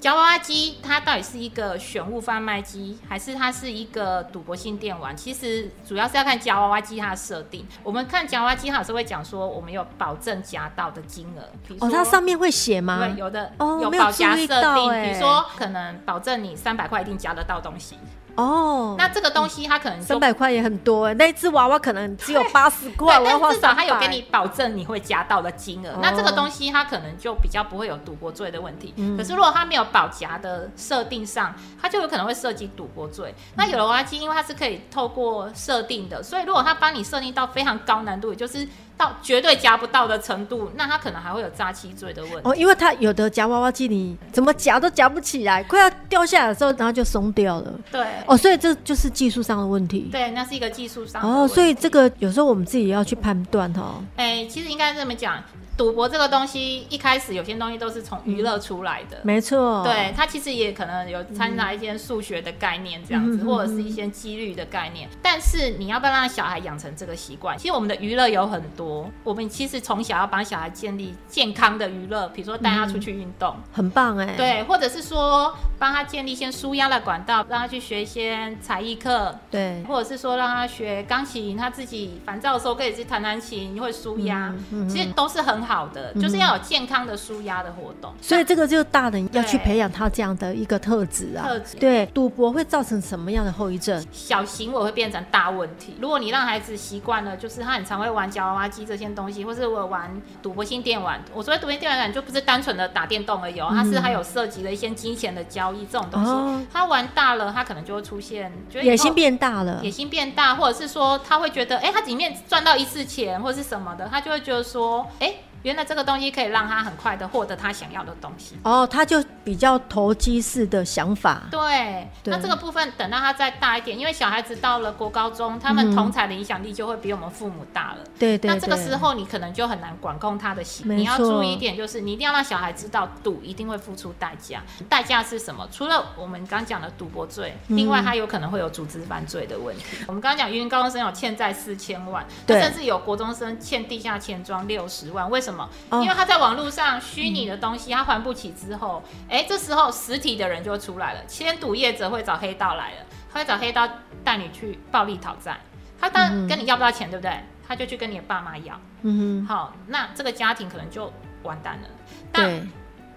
[0.00, 5.16] 夹娃娃机它到底是一个选物贩卖机，还是它是一个赌博性电玩？
[5.16, 7.66] 其实主要是要看夹娃娃机它的设定。
[7.82, 11.42] 我们看夹娃娃机，它有时候会讲说，我们有保证夹到的金额。
[11.80, 12.98] 哦，它上面会写吗？
[12.98, 17.96] 对，有的哦，有保夹设定，比如说可能保证你三百块一定夹得到东西。
[18.38, 25.98] 哦，那这个东西它可能三百块也很多哎，那一只娃娃可能只有八十块，但至少它有给你保证你会夹到的金额。
[26.00, 28.94] 那这个东西它可能就比较不会有赌博罪的问题。
[29.16, 33.34] 可是如果它没有保夹的设定上，它就有可能会涉及赌博罪。
[33.56, 38.68] 那有的娃娃机因为它是可以透过设定的，所以如果它帮你设定到非常高难度，也就是。
[38.98, 42.40] 到绝对夹不到的程度，那他可能还会有扎气嘴的问题。
[42.42, 47.72] 哦，因为他有的夹娃娃机，你怎么夹都夹不起来，快要掉下来的时候，然后就松掉了。
[47.90, 48.04] 对。
[48.26, 50.08] 哦，所以这就是技术上的问题。
[50.10, 51.22] 对，那是一个技术上。
[51.22, 54.02] 哦，所以这个有时候我们自己也要去判断哈。
[54.16, 55.42] 哎、欸，其实应该这么讲。
[55.78, 59.84] 赌博这个东西一开始有些东西都是从娱乐出来的，没错。
[59.84, 65.08] 对，它其实也可能有掺杂一些数学的概念这样子，或者是一些几率的概念。
[65.22, 67.56] 但是你要不要让小孩养成这个习惯？
[67.56, 74.34] 其实我们的娱乐有很多，我们其实从小要帮小孩建立健康的娱乐，比如说带他出去运动，很棒哎。
[74.36, 84.52] 对，或者是说帮他建立一些舒压的管道，让他去学一些才艺课，对，或者是说让他学钢琴，他自己烦躁的时候可以去弹弹琴，会舒压，
[84.90, 85.67] 其实都是很。
[85.67, 91.46] 好的，就是要有健康的舒压的活动，所以这个就是大人要去培养他这样的一个特质啊。
[91.46, 94.04] 特质对，赌博会造成什么样的后遗症？
[94.12, 95.96] 小行为会变成大问题。
[96.00, 100.10] 如果你让孩子习惯了，就是他很常会玩夹娃娃机这些东西，或是我玩
[100.42, 101.22] 赌博性电玩。
[101.34, 106.66] 我所谓赌博性电玩就不是单纯的打电动而已，它是还有涉及了一些金钱的交易这种东西。
[106.72, 115.34] 他玩大了，他可能就会出现野心变大了，野心变大，或者是说他会觉得，哎，他里面赚到一次钱或者是什么的，他就会觉得说，哎。
[115.62, 121.42] 原来这个东西可以让他很快的获得他想要的东西哦，他就比较投机式的想法。
[121.50, 127.98] 对，对那这个部分等到他再大一点，因为小孩子到了国高中，他们同侪的影响力就会比我们父母大了。
[128.18, 128.50] 对对。
[128.50, 130.86] 那这个时候你可能就很难管控他的心。
[130.88, 134.62] 你要注意一点，就是你一定要让小孩知道赌一定会付出代价。
[134.88, 135.66] 代价是什么？
[135.72, 139.84] 除了我们刚讲的赌博罪，另外他有可能会有组织犯罪的问题。
[140.00, 145.47] 嗯、我们刚刚讲，芸芸高中生有欠债四千万，甚至有国中生欠地下钱庄六十万，为什么？
[145.50, 145.68] 什么？
[146.02, 153.88] 因为他在网络上虚拟的东西，他还不起之后，哎，这时候实体的人就出来了，签赌业者会找黑道来了，他会找黑道
[154.22, 155.58] 带你去暴力讨债，
[156.00, 157.40] 他当然跟你要不到钱，对不对？
[157.66, 161.88] 他就去跟你的爸妈要，嗯哼，好，那这个家庭可能就完蛋了。
[162.32, 162.66] 但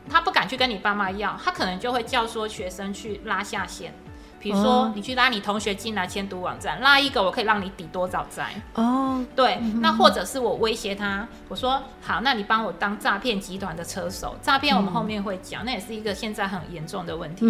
[0.10, 3.94] 他不敢去跟你爸妈要，他可能就会教唆学生去拉下线。
[4.42, 8.56] 比如说，你去拉你同学进来签赌网站，拉一个我可以让你抵多少债？
[8.74, 14.36] 哦，对，那或者是我威胁他，我说好，那你帮我当诈骗集团的车手。
[14.42, 17.46] 诈骗我们后面会讲，那也是一个现在很严重的问题。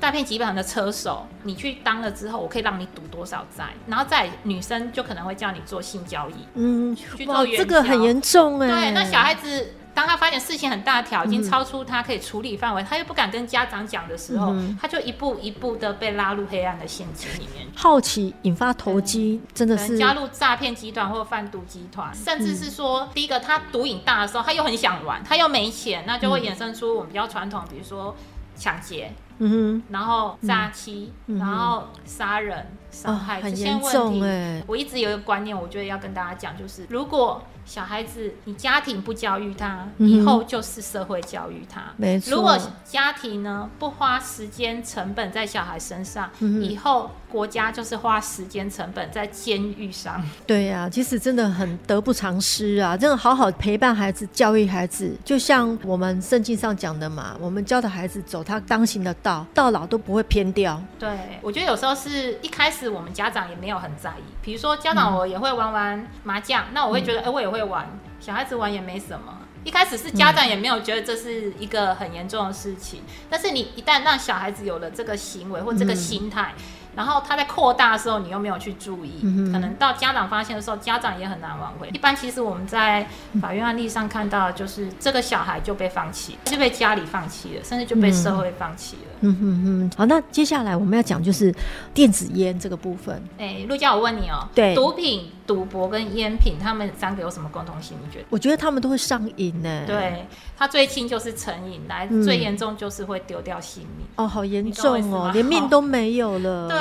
[0.00, 3.66] 诈骗集团的车手，你去当了之后，我可以让你赌多少债？
[3.86, 8.68] 然后再女生就可能会叫你做性交易，嗯，去做，这个很严重哎。
[8.68, 9.74] 对，那小孩子。
[9.94, 17.66] 当他发现事情很大条，已经超出他可以处理范围，嗯、他又不敢跟家长讲的时候，嗯、他就一步一步的被拉入黑暗的陷阱里面。
[17.74, 28.14] 好奇引发投机，真的是加入诈骗集团或贩毒集团，甚至是说，嗯、第一个他毒瘾大的时候，他又很想玩，他又没钱，那就会衍生出我们比较传统，比如说
[28.56, 29.12] 抢劫。
[29.42, 34.24] 嗯哼，然后诈欺，嗯、然后杀人、伤害、哦、很这些严重问题。
[34.24, 41.82] 哎，我一直有一个观念，我觉得要跟大家讲，就是如果小孩子你家庭不教育他，嗯、以后就是社会教育他。
[41.96, 42.34] 没错。
[42.34, 50.20] 如果家庭呢不花时间成本在小孩身上，嗯、以后国家就是花时间成本在监狱上。
[50.46, 52.96] 对呀、啊，其实真的很得不偿失啊！
[52.96, 60.82] 真的好好陪伴孩子、教育孩子，就像我们圣经上讲的嘛，我们教的孩子走他当行的道，到老都不会偏掉。
[60.98, 67.86] 对，我觉得有时候是一开始我们家长也没有很在意，比如说家长我也会玩玩麻将，嗯、那我会觉得哎、欸，我也会玩，
[68.18, 69.38] 小孩子玩也没什么。
[69.62, 76.54] 一开始是家长也没有觉得这是一个很严重的事情，嗯、但是你一旦让小孩子有了这个行为或这个心态。
[76.56, 76.62] 嗯
[76.96, 81.88] 然后他在扩大的时候，你又没有去注意，嗯、可能到家长发现的时候，家长也很难挽回。
[81.92, 83.06] 一般其实我们在
[83.40, 89.12] 法院案例上看到，就是这个小孩就被放弃，就被家里放弃了，甚至就被社会放弃了。
[89.20, 89.90] 嗯哼哼。
[89.96, 91.54] 好，那接下来我们要讲就是
[91.94, 93.22] 电子烟这个部分。
[93.38, 97.96] 哎，陆家，我问你哦，对，毒品、赌博跟烟品，他们三个有什么共同性？
[98.04, 98.24] 你觉得？
[98.30, 99.84] 我觉得他们都会上瘾呢。
[99.86, 100.26] 对，
[100.56, 104.06] 他最轻就是成瘾，来、嗯、最严重就是会丢掉性命。
[104.16, 106.68] 哦，好严重哦，连命都没有了。
[106.70, 106.79] 对，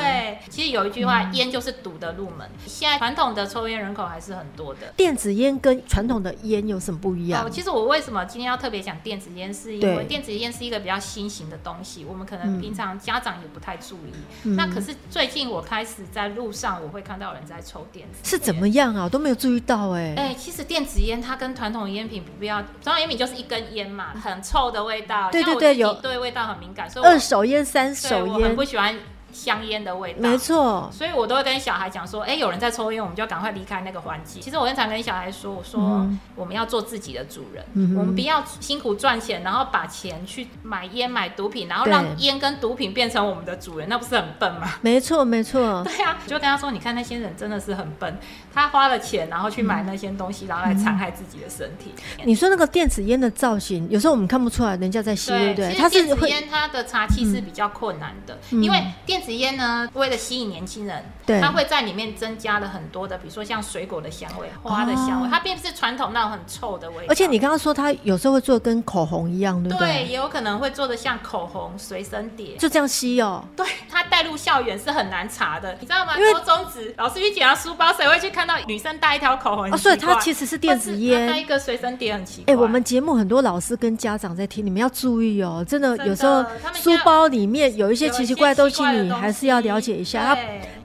[0.49, 2.49] 其实有一句话，烟、嗯、就是毒的入门。
[2.65, 4.93] 现在传统的抽烟人口还是很多的。
[4.95, 7.45] 电子烟跟传统的烟有什么不一样？
[7.45, 14.11] 哦，其实我为什么今天要特别讲电子烟，是因为电子烟是一个比较新型的东西，我们可能平常家长也不太注意。
[14.43, 18.19] 嗯、那可是最近我开始在路上，我会看到有人在抽电子。
[18.23, 19.03] 是怎么样啊？
[19.03, 20.15] 我都没有注意到哎、欸。
[20.15, 25.29] 哎、欸，其实电子烟它跟传统烟品不必要，传统烟品就是一根烟嘛，很臭的味道。
[25.31, 28.95] 对对对，有对味道很敏感，所以二手烟、三手烟，我很不喜欢。
[29.31, 34.41] 香烟的味道，没错，所以我都会跟小孩讲说，哎、欸，有人在抽烟，我们就要赶快离开那个环境。
[34.41, 44.67] 其实我经常跟小孩说，我说、嗯、我们要做自己的主人，嗯、我们不要辛苦赚钱，然后把钱去买烟、买毒品，然后让烟跟毒品变成我们的主人，那不是很笨吗？
[44.81, 45.81] 没错，没错。
[45.85, 48.17] 对呀、啊，就跟他说，你看那些人真的是很笨，
[48.53, 51.93] 他花了钱，然后去买那些东西，然后来残害自己的身体。
[52.17, 55.73] 嗯、你说那个电子烟的造型，有时候我们看不出来人家在吸，对不对？
[55.73, 59.89] 其实电子烟它的查气是比较困难的，嗯、因为电子烟呢。
[59.93, 67.03] 为了吸引年轻人，对，它会在里面增加了很多的，比如说像水果的香味、花的香味，哦、它并不是传统那种很臭的味道。
[67.09, 69.87] 而且你刚刚说它有时候会做的跟口红一样，对不对？
[69.87, 73.43] 对，也有可能会做的像口红随身碟，就这样吸哦。
[73.55, 76.17] 对，它带入校园是很难查的，你知道吗？
[76.17, 79.71] 因为中职老师去检查书包，谁会去看到女生带一条口红？
[79.71, 82.53] 哦，所以它其实是电子烟，带一个随身碟很奇怪。
[82.53, 90.37] 哎、欸，我们节目很多老师跟家长在听，你们要注意哦，真的，真的有时候书包里面有一些奇奇怪怪的东西，你还是要了解一下。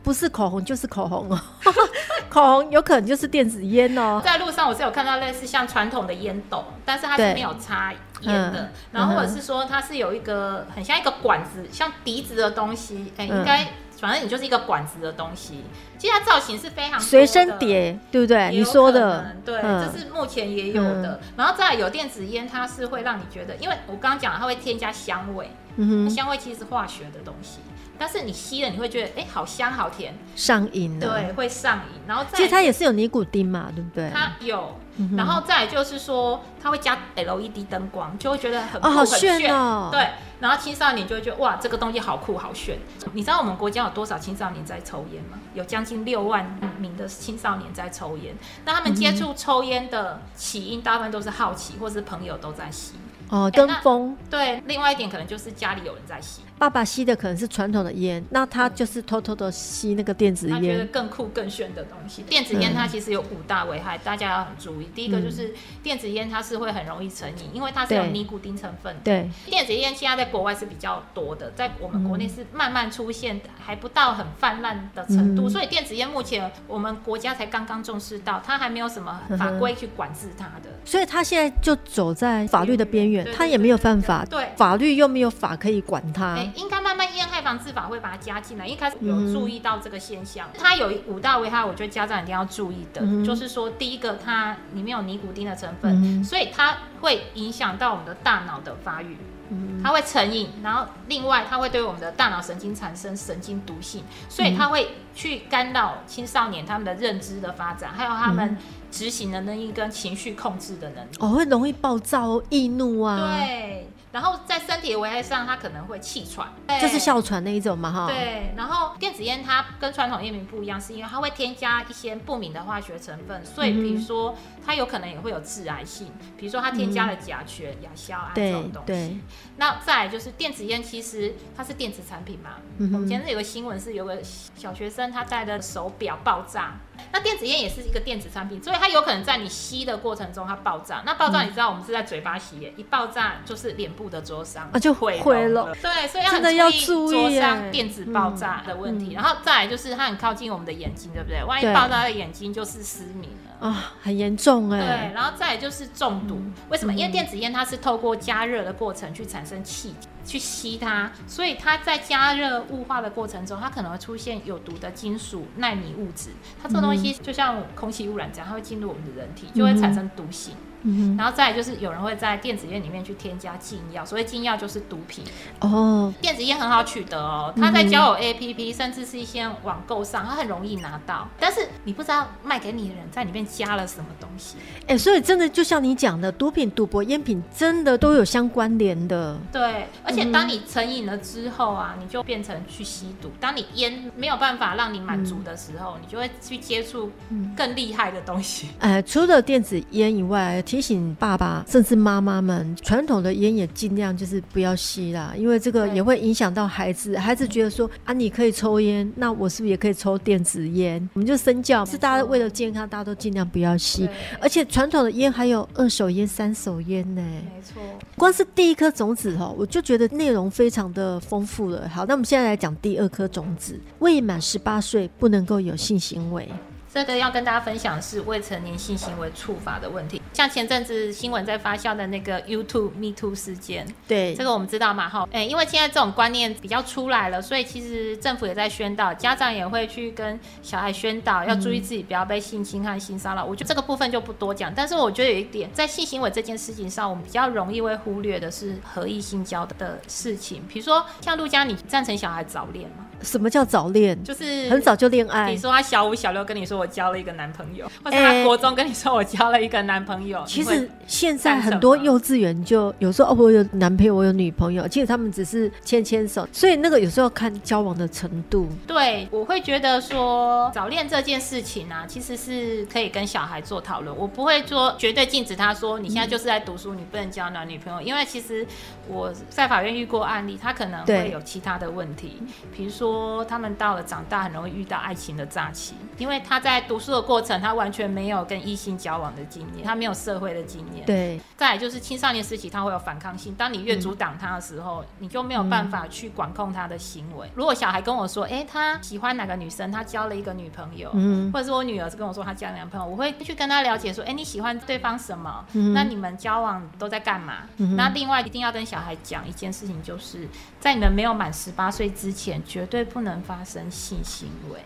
[0.02, 1.40] 不是口红就是口红哦，
[2.28, 4.20] 口红有可能就是电子烟哦。
[4.22, 13.66] 在路上我是有看到类似像传统的烟斗，但是它是没有插烟的，嗯、然后或者是说它是有一个很像一个管子，像笛子的东西，哎、欸，应该
[13.98, 15.64] 反正你就是一个管子的东西。
[15.96, 18.50] 其实它造型是非常随身碟，对不对？
[18.50, 21.12] 你说的，对，嗯、这是目前也有的。
[21.12, 27.60] 嗯、然后再来有电子烟，它是会让你觉得，因为我刚刚讲了，它会添加香味，嗯哼，香味其实是化学的东西。
[27.98, 31.06] 但是你吸了，你会觉得哎、欸，好香好甜，上瘾了。
[31.06, 32.00] 对，会上瘾。
[32.06, 34.10] 然后再其实它也是有尼古丁嘛，对不对？
[34.12, 34.78] 它有。
[34.96, 39.88] 嗯、然后再就是说，它会加 LED 灯光，就会觉得很酷、哦、好炫，很炫哦。
[39.90, 40.08] 对。
[40.38, 42.78] 然后青少年就会觉得哇，这个东西好酷好炫。
[43.12, 45.38] 你知道我们国家有多少青少年在抽烟吗？
[45.52, 48.36] 有将近六万名的青少年在抽烟。
[48.64, 52.92] 那他们接触抽烟的起因，大部分都是好奇，或是朋友都在吸。
[53.30, 54.16] 哦，跟风。
[54.30, 56.42] 对，另外一点可能就是家里有人在吸。
[56.56, 62.22] 爸爸吸的可能是传统的烟，那他就是偷偷的吸那个电子烟，他觉得更酷更炫的东西。
[62.22, 64.88] 电子烟它其实有五大危害，嗯、大家要很注意。
[64.94, 68.96] 第一个就是电子烟它是会很容易成瘾，因为它是有尼古丁成分。
[69.02, 75.48] 对，电子烟现在在国外是比较多的，在我们国内是慢慢出现，还不到很泛滥的程度。
[75.48, 80.70] 嗯、所以电子烟目前我们国家才刚刚重视到，它还没有什么法规去管制它的。
[80.84, 86.43] 所以它现在就走在法律的边缘，它也没有犯法，对，法律又没有法可以管它。
[86.54, 88.66] 应该慢慢烟害防治法会把它加进来。
[88.66, 99.16] 一开始有注意到这个现象，嗯、它有五大危害，我觉得家长一定要注意的，嗯、就是说，第一个，它里面有尼古丁的成分，嗯、所以它会影响到我们的大脑的发育，
[99.50, 108.56] 嗯、它会成瘾，然后另外它会对我们的大脑神经产生神经毒性，所以它会去干扰青少年他们的认知的发展，还有他们
[108.90, 111.10] 执行的能力跟情绪控制的能力。
[111.18, 113.38] 哦，会容易暴躁、易怒啊。
[113.38, 113.88] 对。
[114.14, 116.46] 然后在身体的危害上，它可能会气喘，
[116.80, 118.06] 就是哮喘那一种嘛，哈。
[118.06, 124.32] 对，然后电子烟它跟传统烟民不一样，是因为它会添加一些不明的化学成分，所以比如说
[124.64, 128.86] 它有可能也会有致癌性，比如说它添加了甲醛、亚硝胺这种东西。
[128.86, 129.16] 对。
[129.56, 132.56] 那再来就是电子烟，其实它是电子产品嘛。
[132.78, 136.80] 嗯、我们前阵有个新闻是有个小学生他戴的手表爆炸。
[137.12, 141.02] 那电子烟也是一个电子产品，所以它有可能在你吸的过程中它爆炸。
[141.04, 145.74] 那爆炸你知道我们是在嘴巴吸烟，一爆炸就是脸部的灼伤啊，就毁了。
[145.82, 149.12] 对，所以真的要注意灼伤电子爆炸的问题。
[149.12, 151.42] 然后再来就是它很靠近我们的眼睛，对不对？
[151.42, 154.78] 万一爆炸的眼睛就是失明了啊，很严重哎。
[154.78, 156.42] 对，然后再来就是中毒。
[156.68, 156.92] 为什么？
[156.92, 160.08] 因为电子烟它是透过加热的过程去产生气体。
[160.24, 166.30] 去吸它，所以它在加热雾化的过程中，它可能会出现有毒的金属、纳米物质。
[166.62, 170.54] 它这个东西就像空气污染这样，它会进入我们的人体，就会产生毒性。
[170.54, 170.73] 嗯，
[171.16, 175.24] 然后再来就是有人会在电子烟里面去添加禁药，所谓禁药就是毒品
[175.60, 176.12] 哦。
[176.20, 181.28] 电子烟很好取得哦，它在交友 APP，甚至是一些网购上，它很容易拿到。
[181.38, 184.56] 但是你不知道卖给你的人在里面加了什么东西。
[184.82, 189.38] 哎、欸，所以真的就像你讲的，毒品、赌博、烟品真的都有相关联的。
[189.50, 193.30] 对，而且当你成瘾了之后啊，你就变成去吸毒。
[193.40, 197.10] 当你烟没有办法让你满足的时候，嗯、你就会去接触
[197.56, 198.68] 更厉害的东西。
[198.80, 207.16] 哎、呃，除了电子烟以外，提醒爸爸甚至妈妈们，传统的烟也尽量就是不要吸啦，因为这个也会影响到孩子。
[207.16, 211.08] 孩子觉得说啊，你可以抽烟，那我是不是也可以抽电子烟？
[211.12, 214.08] 我们就身教，是大家为了健康，大家都尽量不要吸。
[214.40, 217.22] 而且传统的烟还有二手烟、三手烟呢。
[217.22, 217.80] 没错，
[218.16, 221.88] 光是第一颗种子哦，我就觉得内容非常的丰富了。
[221.88, 226.48] 好，那我们现在来讲第二颗种子，未满十八岁不能够有性行为。
[226.94, 243.44] 这个要跟大家分享是未成年性行为处罚的问题，像前阵子新闻在发酵的那个 YouTube Me Too 事件，对，这个我们知道嘛，哈，哎，因为现在这种观念比较出来了，所以其实政府也在宣导，家长也会去跟小孩宣导，要注意自己不要被性侵和、性骚扰。
[243.44, 253.06] 我觉得这个部分就不多讲，但是我觉得有一点，在性行为这件事情上，我们比较容易会忽略的是合意性交的事情，比如说像陆佳，你赞成小孩早恋吗？
[253.20, 254.22] 什么叫早恋？
[254.22, 255.50] 就是很早就恋爱。
[255.50, 260.44] 你说他小五、小六跟你说我交了一个男朋友，或者他国中跟你说我交了一个男朋友。
[260.46, 268.68] 其实现在很多幼稚园就有时候哦，我有男朋友，我有女朋友，其实他们只是牵牵手，所以那个有时候看交往的程度。
[268.86, 274.14] 对，我会觉得说早恋这件事情啊，其实是可以跟小孩做讨论。
[274.14, 278.66] 我不会说绝对禁止他说你现在就是在读书，你不能交男女朋友，因为其实
[279.08, 282.42] 我在法院遇过案例，他可能会有其他的问题，
[282.76, 283.04] 比如说。
[283.04, 291.04] 说他们到了长大，很容易遇到爱情的诈欺，因为他在读书的过程，他完全没有跟异性交往的经验，他没有社会的经验。
[291.06, 293.54] 对，再来就是青少年时期，他会有反抗性。
[293.54, 297.46] 当你越阻挡他的时候，嗯、你就没有办法去管控他的行为。
[297.46, 305.64] 嗯、如果小孩跟我说，哎、欸，他喜欢哪个女生，他交了一个女朋友，嗯，或者是我女儿是跟我说她交了男朋友，我会去跟他了解说，哎、欸，你喜欢对方什么？
[305.72, 307.58] 嗯、那你们交往都在干嘛？
[307.76, 310.46] 嗯、那另外一定要跟小孩讲一件事情，就是
[310.78, 313.02] 在你们没有满十八岁之前，绝对。
[313.14, 314.80] 不能发生性行为。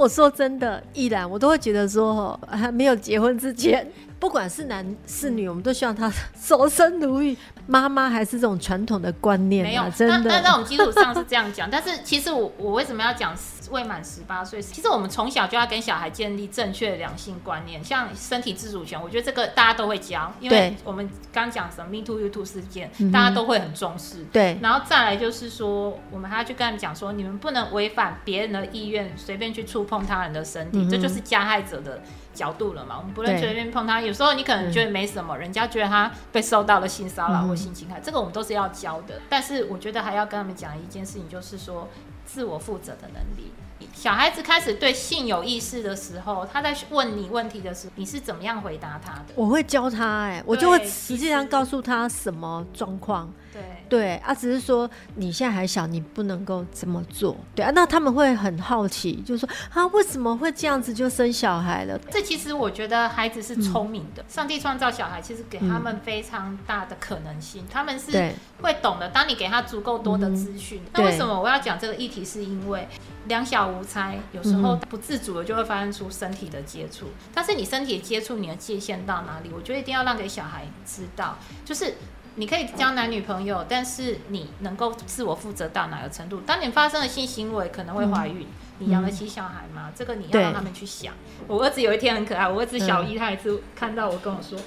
[0.00, 3.86] 我说真的，依然我都会觉得说，还没有结婚之前，
[4.18, 7.36] 不管是男是女，我们都希望他守 身如玉。
[7.66, 10.30] 妈妈还是这种传统的观念，没有真的。
[10.30, 13.36] 那那种基础上是这样讲，但是其实我我为什么要讲
[13.70, 14.60] 未满十八岁？
[14.60, 24.24] 其实我们从小就要跟小孩建立正确的两性观念，像身体自主权，我觉得这个大家都会教，因为我们刚讲什么 Me Too You Too 事件，大家都会很重视。
[24.32, 32.02] 对，然后再来就是说，我们还要去跟他们讲说，你们不能违反别人的意愿，随便去触碰他人的身体，嗯、这就是加害者的
[32.34, 32.96] 角度了嘛。
[32.98, 39.20] 我们不能随便碰他，有时候你可能觉得没什么，人家觉得他被受到了性骚扰或性侵害，这个我们都是要教的。
[39.28, 41.88] 但是我觉得还要跟他们讲一件事情，就是说
[42.32, 43.50] 自我负责的能力。
[43.94, 49.34] 小孩子开始对性有意识的时候，他在问你问题的时候，你是怎么样回答他的？
[49.34, 53.32] 我会教他、欸，哎，我就会实际上告诉他什么状况。
[53.52, 57.36] 对对啊，只是说你现在还小，你不能够这么做。
[57.54, 61.98] 对啊，那他们会很好奇，就是说啊，为什么会这样子就生小孩了？
[62.10, 68.32] 这其实我觉得孩子是聪明的，嗯、上帝创造小孩其实给他们非常大的可能性，嗯、他们是
[68.62, 69.08] 会懂的。
[69.08, 72.24] 当你给他足够多的资讯，嗯、那为什么我要讲这个议题？
[72.24, 72.86] 是因为
[73.26, 77.06] 两小无猜，有时候不自主的就会发生出身体的接触。
[77.34, 79.50] 但是你身体的接触，你的界限到哪里？
[79.52, 81.94] 我觉得一定要让给小孩知道，就是。
[82.40, 86.40] 你可以交男女朋友，但是你能够自我负责到哪个程度？
[86.46, 88.46] 当你发生了性行为，可能会怀孕，嗯、
[88.78, 89.88] 你养得起小孩吗？
[89.88, 91.12] 嗯、这个你要让他们去想。
[91.46, 94.58] 我儿子有一天很可爱，我儿子小一，他一次看到我跟我说，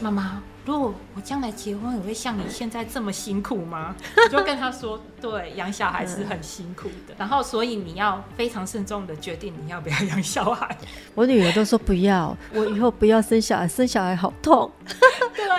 [0.00, 0.42] 妈妈。
[0.66, 3.96] 如果我将来结婚，也会像你现在这么辛苦吗？
[4.22, 7.14] 我就跟他说，对，养小孩是很辛苦的。
[7.16, 10.76] 然后，所以你要非常慎重的决定你要不要养小孩。
[11.16, 14.70] 我女儿都说不要，我以后不要生小孩，生小孩好痛。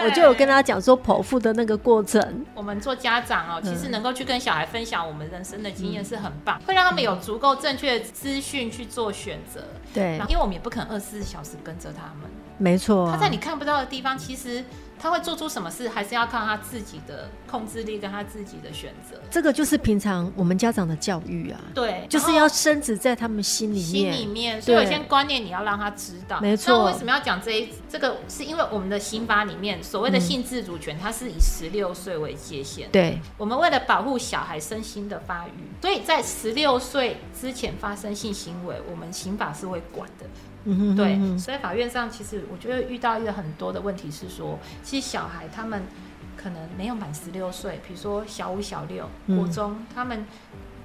[0.04, 2.46] 我就有跟她讲说剖腹的那个过程。
[2.54, 9.62] 我们做家长哦，其实能够去跟小孩分享我们人生的经验是很棒，会让他们有足够正确的资讯去做选择。
[9.94, 12.30] 对，因为我们也不可能二十四小时跟着他们。
[12.58, 14.64] 没错，他在你看不到的地方，其实。
[15.04, 19.18] 他会做出什么事，还是要靠他自己的控制力跟他自己的选择。
[19.32, 24.14] 这个就是平常我们家长的教育啊，对，就是要深植在他们心里面。
[24.14, 26.40] 心里面，所以有些观念你要让他知道。
[26.40, 26.78] 没错。
[26.78, 27.70] 那为什么要讲这一？
[27.90, 32.88] 这个是因为我们的刑法里面所谓的性自主权，嗯、它是以十六岁为界限。
[32.92, 33.20] 对。
[33.40, 40.28] 我们为了保护小孩身心的发育，所以在十六岁之前发生性行为，我们刑法是会管的。
[40.96, 45.82] 对，所以法院上其实我觉得遇到一个很多的问题是说，其实小孩他们
[46.38, 50.26] 可能没有满十六岁，比如说小五、小六、国中，嗯、他们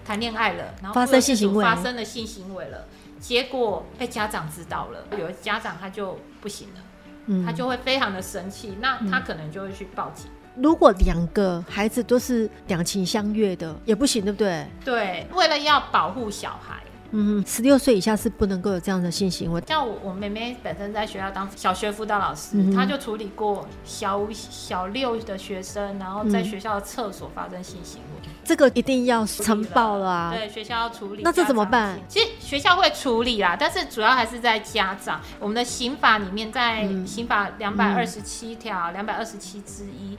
[0.04, 2.86] 谈恋爱了，然后发生性行为，发生了性行为了，
[3.20, 6.80] 结果被家长知道了，有的家长他就不行了，
[7.26, 10.26] 嗯、他就会非常的生气，那他可能就会去报警。
[10.56, 14.66] 如果两个孩子都是两情相悦的，也不行，对不对？
[14.82, 16.82] 对，为了要保护小孩。
[17.12, 19.62] 嗯，十六岁以下是不能够有这样的性行为。
[19.66, 28.28] 像我，我妹妹本身在学校当小学辅导老师，嗯、她就处理过小五、小六的学生，然后在学校的厕所发生性行为。
[28.46, 30.32] 嗯这个一定要呈报了啊！
[30.32, 31.22] 对，学校要处理。
[31.24, 31.98] 那这怎么办？
[32.08, 35.20] 其实学校会处理啦，但是主要还是在家长。
[35.40, 40.16] 我们的刑法里面，在刑法两百二十七条、两百二十七之一、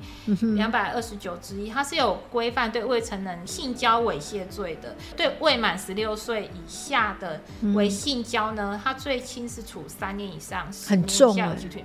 [0.55, 4.93] 两百二十九之一，它是有规范对未成年性交猥亵罪的。
[5.15, 7.39] 对未满十六岁以下的
[7.75, 11.33] 为性交呢，它最轻是处三年以上，很重，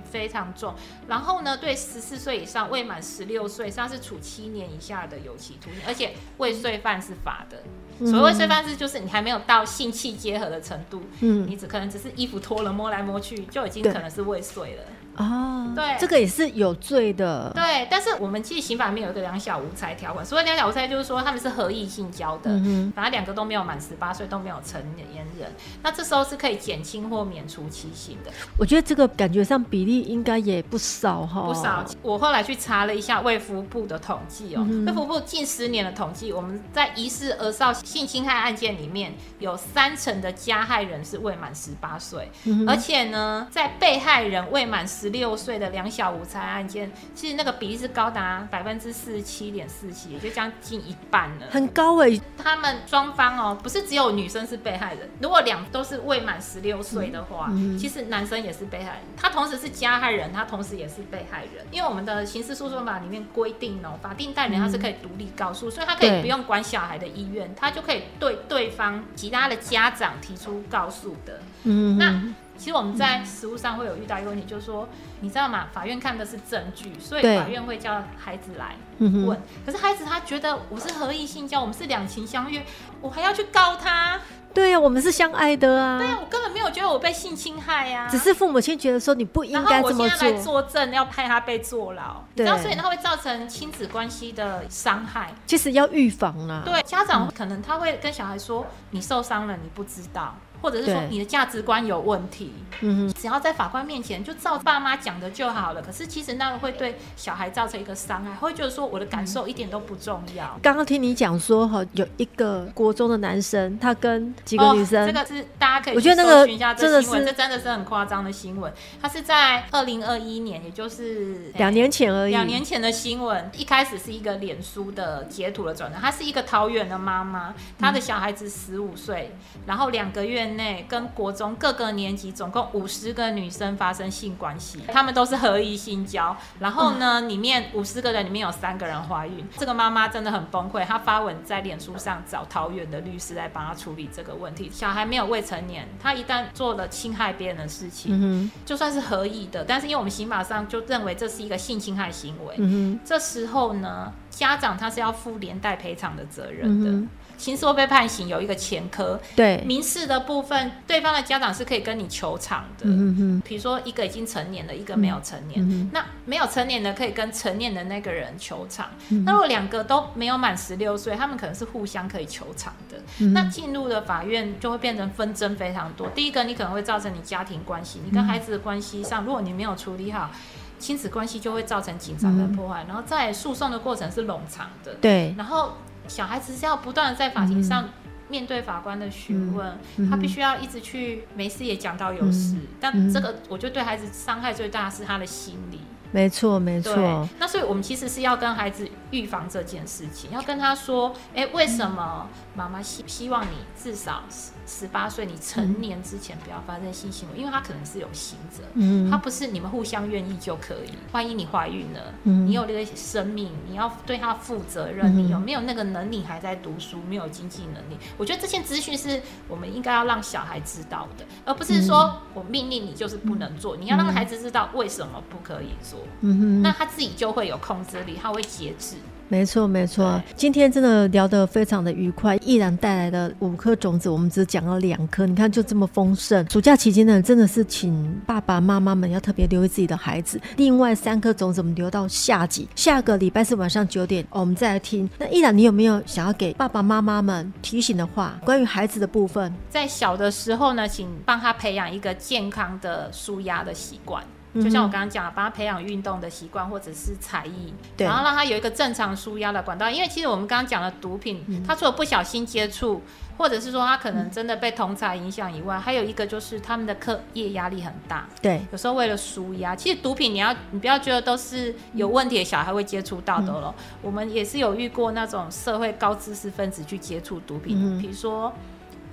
[0.03, 0.75] 非常重。
[1.07, 6.13] 然后呢，对十四岁以上未满十六岁，它是处七年以下的有期徒刑，而且。
[6.37, 7.63] 未遂犯是罚的，
[8.05, 14.83] 所谓未遂犯是就是你还没有到性器结合的程度，嗯，你只可能只是衣服脱了摸来摸去就已经可能是未遂了。
[15.15, 17.51] 哦，对，这个也是有罪的。
[17.53, 25.07] 对，但是我们其实刑法里面有一个两小无猜条款，所谓两小无猜就是说他们是合意性交的，嗯，反正两个都没有满十八岁，都没有成年
[25.39, 25.51] 人，
[25.81, 28.31] 那这时候是可以减轻或免除其刑的。
[28.57, 31.85] 我觉得这个感觉上比例应该也不少哈，不少。
[32.01, 42.31] 我后来去查了一下卫福部的统计哦，卫福部近十年的统计，我们在疑似儿少性侵害案件里面有三成的加害人是未满十八岁，
[42.67, 52.21] 而且呢，在被害人未满十六岁的两小无猜案件，其实那个比例是高达百分之四十七点四七，也就将近一半了，很高哎、欸。
[52.37, 61.65] 他们双方哦，不是只有女生是被害人，如果两都是未满十六岁的话，嗯嗯、其实男生也是被害人，他同时是加害人，他同时也是被害人。
[61.71, 71.39] 因为我们的刑事诉讼法里面规定哦，法定代理人他是可以独立告诉，嗯、所以他可以不用管小孩的意愿，他就可以对对方其他的家长提出告诉的。
[71.63, 72.21] 嗯，那。
[72.63, 74.87] 其实我们在实务上会有遇到一个问题，就是说，
[75.19, 75.67] 你知道吗？
[75.73, 79.37] 法院看的是证据，所以法院会叫孩子来问。
[79.65, 82.65] 可是孩子他觉得我是合意性交，我们是两情相悦，
[83.01, 84.17] 我还要去告他？
[84.53, 85.97] 对呀，我们是相爱的啊。
[85.97, 88.07] 对呀，我根本没有觉得我被性侵害呀。
[88.09, 89.91] 只是父母亲觉得说你不应该这么做。
[89.91, 92.23] 然后我现在来作证，要派他被坐牢。
[92.33, 95.33] 对，所以他会造成亲子关系的伤害。
[95.45, 96.61] 其实要预防啊。
[96.63, 100.33] 对，家长可能他会跟小孩说：“你受伤了，你不知道。”
[100.63, 105.81] 或者是说你的价值观有问题，嗯哼，只要在法官面前就照爸妈讲的就好了。
[105.81, 110.57] 可是其实那个会对小孩造成一个伤害，会觉得说我的感受一点都不重要。
[110.63, 118.71] 刚刚听你讲说哈，有一个国中的男生，他跟几个女生，这个是大家可以去搜寻一下这个新闻，这真的是很夸张的新闻。
[119.01, 123.51] 他是在二零二一年，也就是两年前而已，两年前的新闻。
[123.57, 129.35] 一开始是一个脸书的截图的转载，他是一个桃园的妈妈，他的小孩子十五岁，
[129.65, 130.52] 然后两个月。
[130.57, 136.35] 内跟国中各个年级总共五十个女生发生性关系，他们都是合意性交。
[136.59, 139.47] 然后呢，里面五十个人里面有三个人怀孕。
[139.57, 144.69] 这个妈妈真的很崩溃，她发文在脸书上找桃园的律师来帮她处理这个问题。
[144.71, 152.55] 小孩没有未成年，她一旦做了侵害别人的事情，嗯、就算是合意的，但是因为我们刑法上就认为这是一个性侵害行为。
[152.57, 156.89] 嗯、这时候呢，家长他是要负连带赔偿的责任的。
[156.89, 157.09] 嗯
[157.43, 162.85] 刑事会被判刑有一个前科，对民事的部分，对方的家长是可以跟你求偿的。
[162.85, 168.87] 嗯嗯，比如说一个已经成年了，一个没有成年，嗯、那没有成年的可以跟成年的那个人求偿。
[169.09, 172.97] 嗯、那如果两个都没有满十六岁，他们可能是互相可以求偿的。
[173.19, 176.07] 嗯、那进入了法院就会变成纷争非常多。
[176.15, 180.31] 第一个，你可能会造成你家庭关系，你跟孩子的关系上，如果你没有处理好。
[180.79, 184.93] 亲子关系就会造成紧张跟破坏，嗯、然后在诉讼的过程是冗长的。
[184.95, 185.77] 对，然后
[186.07, 187.89] 小孩子是要不断的在法庭上
[188.29, 195.79] 面对法官的询问，嗯、他必须要一直去没事也讲到有事，嗯、但这个我觉得对孩子伤害最大的是他的心理。
[196.11, 197.27] 没错，没错。
[197.39, 204.21] 那所以我们其实是要跟孩子预防这件事情，要跟他说，哎，为什么妈妈希希望你至少
[204.65, 210.91] 十八岁，你成年之前不要发生性行为，因为他可能是有刑责，嗯，他不是你们互相愿意就可以。
[211.11, 217.97] 万一你怀孕了，嗯，你有这个生命，你要对他负责任，你有没有那个能力还在读书，没有经济能力？
[218.17, 228.95] 我觉得这些资讯是我们应该要让小孩知道的，而不是说我命令你就是不能做，你要让孩子知道为什么不可以做，嗯哼，那他自己就会有控制力，他会节制。
[229.33, 230.21] 没错，没错。
[230.35, 232.37] 今天真的聊得非常的愉快。
[232.37, 236.47] 毅然带来的五颗种子，我们只讲了两颗，你看就这么丰盛。
[236.51, 240.39] 暑假期间呢，真的是请爸爸妈妈们要特别留意自己的孩子。
[240.55, 245.09] 另外三颗种子，我们留到下集，下个礼拜四晚上九点，哦，我们再来听。
[245.17, 248.39] 那毅然，你有没有想要给爸爸妈妈们提醒的话？
[248.45, 254.23] 关于孩子的部分，在小的时候呢，请帮他培养一个健康的舒压的习惯。
[254.55, 259.89] 就像我刚刚讲，帮他培养运动的习惯，或者是才艺，然后让他有一个正常舒压的管道。
[259.89, 263.01] 因为其实我们刚刚讲的毒品，嗯、他除了不小心接触，
[263.37, 268.27] 或者是说他可能真的被同侪影响以外，嗯、还有一个就是他们的课业压力很大。
[268.41, 273.73] 对，有时候为了舒压，其实毒品你要你不要觉得都是有问题的小孩会接触到的了。
[273.77, 278.53] 嗯、我们也是有遇过那种社会高知识分子去接触毒品，比、嗯、如说。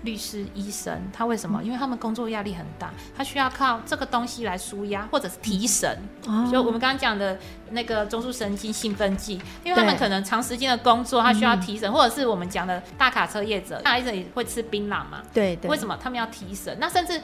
[0.03, 1.63] 律师、医生，他为什么？
[1.63, 5.99] 因为他们工作压力很大，他需要靠这个东西来舒压，或者是提神。
[6.27, 7.39] 哦，就我们刚刚讲的
[7.71, 9.35] 那个中枢神经兴奋剂，
[9.65, 15.23] 因为他们可能长时间的工作，他需要提神，或者是我们讲的大卡车业者，大卡车也会吃槟榔嘛？
[15.33, 15.71] 对对。
[15.71, 16.77] 为什么他们要提神？
[16.81, 17.21] 那甚至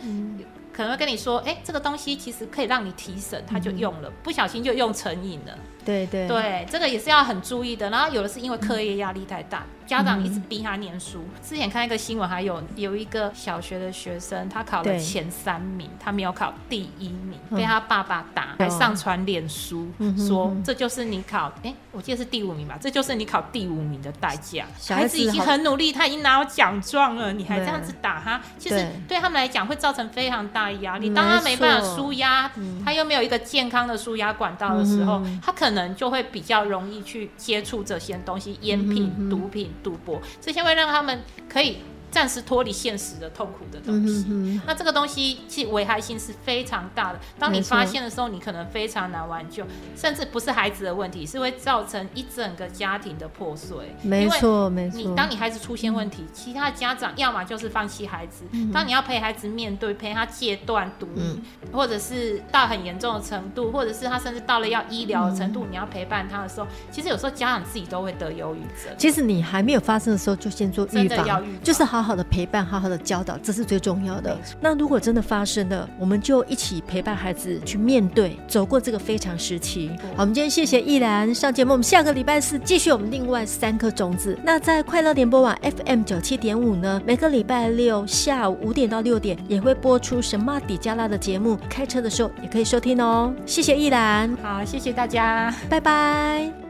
[0.72, 5.59] 可能会跟你说，哎，这个东西其实可以让你提神，他就用了，不小心就用成瘾了。
[5.87, 7.89] 对对对，这个也是要很注意的。
[7.89, 9.62] 然后有的是因为课业压力太大。
[9.87, 11.20] 家长一直逼他念书。
[11.20, 24.64] 嗯、之前看一个新闻，还有有一个小学的学生，他考了前三名，他没有考第一名，嗯、被他爸爸打，还上传脸书，嗯、说这就是你考，哎、欸，我记得是第五名吧，这就是你考第五名的代价。
[24.89, 31.11] 孩，孩子已经很努力，他已经拿到奖状了，你还这样子打他，其实对他们来讲会造成非常大的压力。
[31.11, 39.70] 对当他没办法舒压，嗯、他又没有一个健康的舒压管道的时候，嗯、他可能就会比较容易去接触这些东西，烟品、嗯、毒品。
[39.83, 41.79] 赌博，这些会让他们可以。
[42.11, 47.20] 暂时脱离现实的痛苦的东西，嗯、哼哼，那这个东西其实危害性是非常大的。
[47.38, 53.94] 当你发现的时候，你可能非常难挽救，甚至不是孩子的问题，是会造成一整个家庭的破碎。
[54.02, 54.96] 没错，没错。
[54.98, 58.44] 你当你孩子出现问题，其他的家长要么就是放弃孩子。
[58.52, 68.94] 嗯、当你要陪孩子面对，陪他戒断毒瘾，嗯、或者是到很严重的程度，或者是他甚至到了要医疗的程度，嗯、你要陪伴他的时候，其实有时候家长自己都会得忧郁症。
[68.96, 72.05] 其实你还没有发生的时候，就先做预防，就是好。
[72.07, 74.38] 好好的陪伴，好好的教导，这是最重要的。
[74.61, 79.90] 那如果真的发生了，我们就一起陪伴孩子去面对，走过这个非常时期。
[80.14, 84.38] 好，我们今天谢谢毅然上节目，我们下个礼拜四继续我们另外三颗种子。
[84.44, 93.34] 那在快乐联播网 FM 九七点五呢，每个礼拜六下午五点到六点也会播出神马底加拉的节目，开车的时候也可以收听哦。
[93.44, 96.66] 谢谢毅然，好，谢谢大家，拜拜。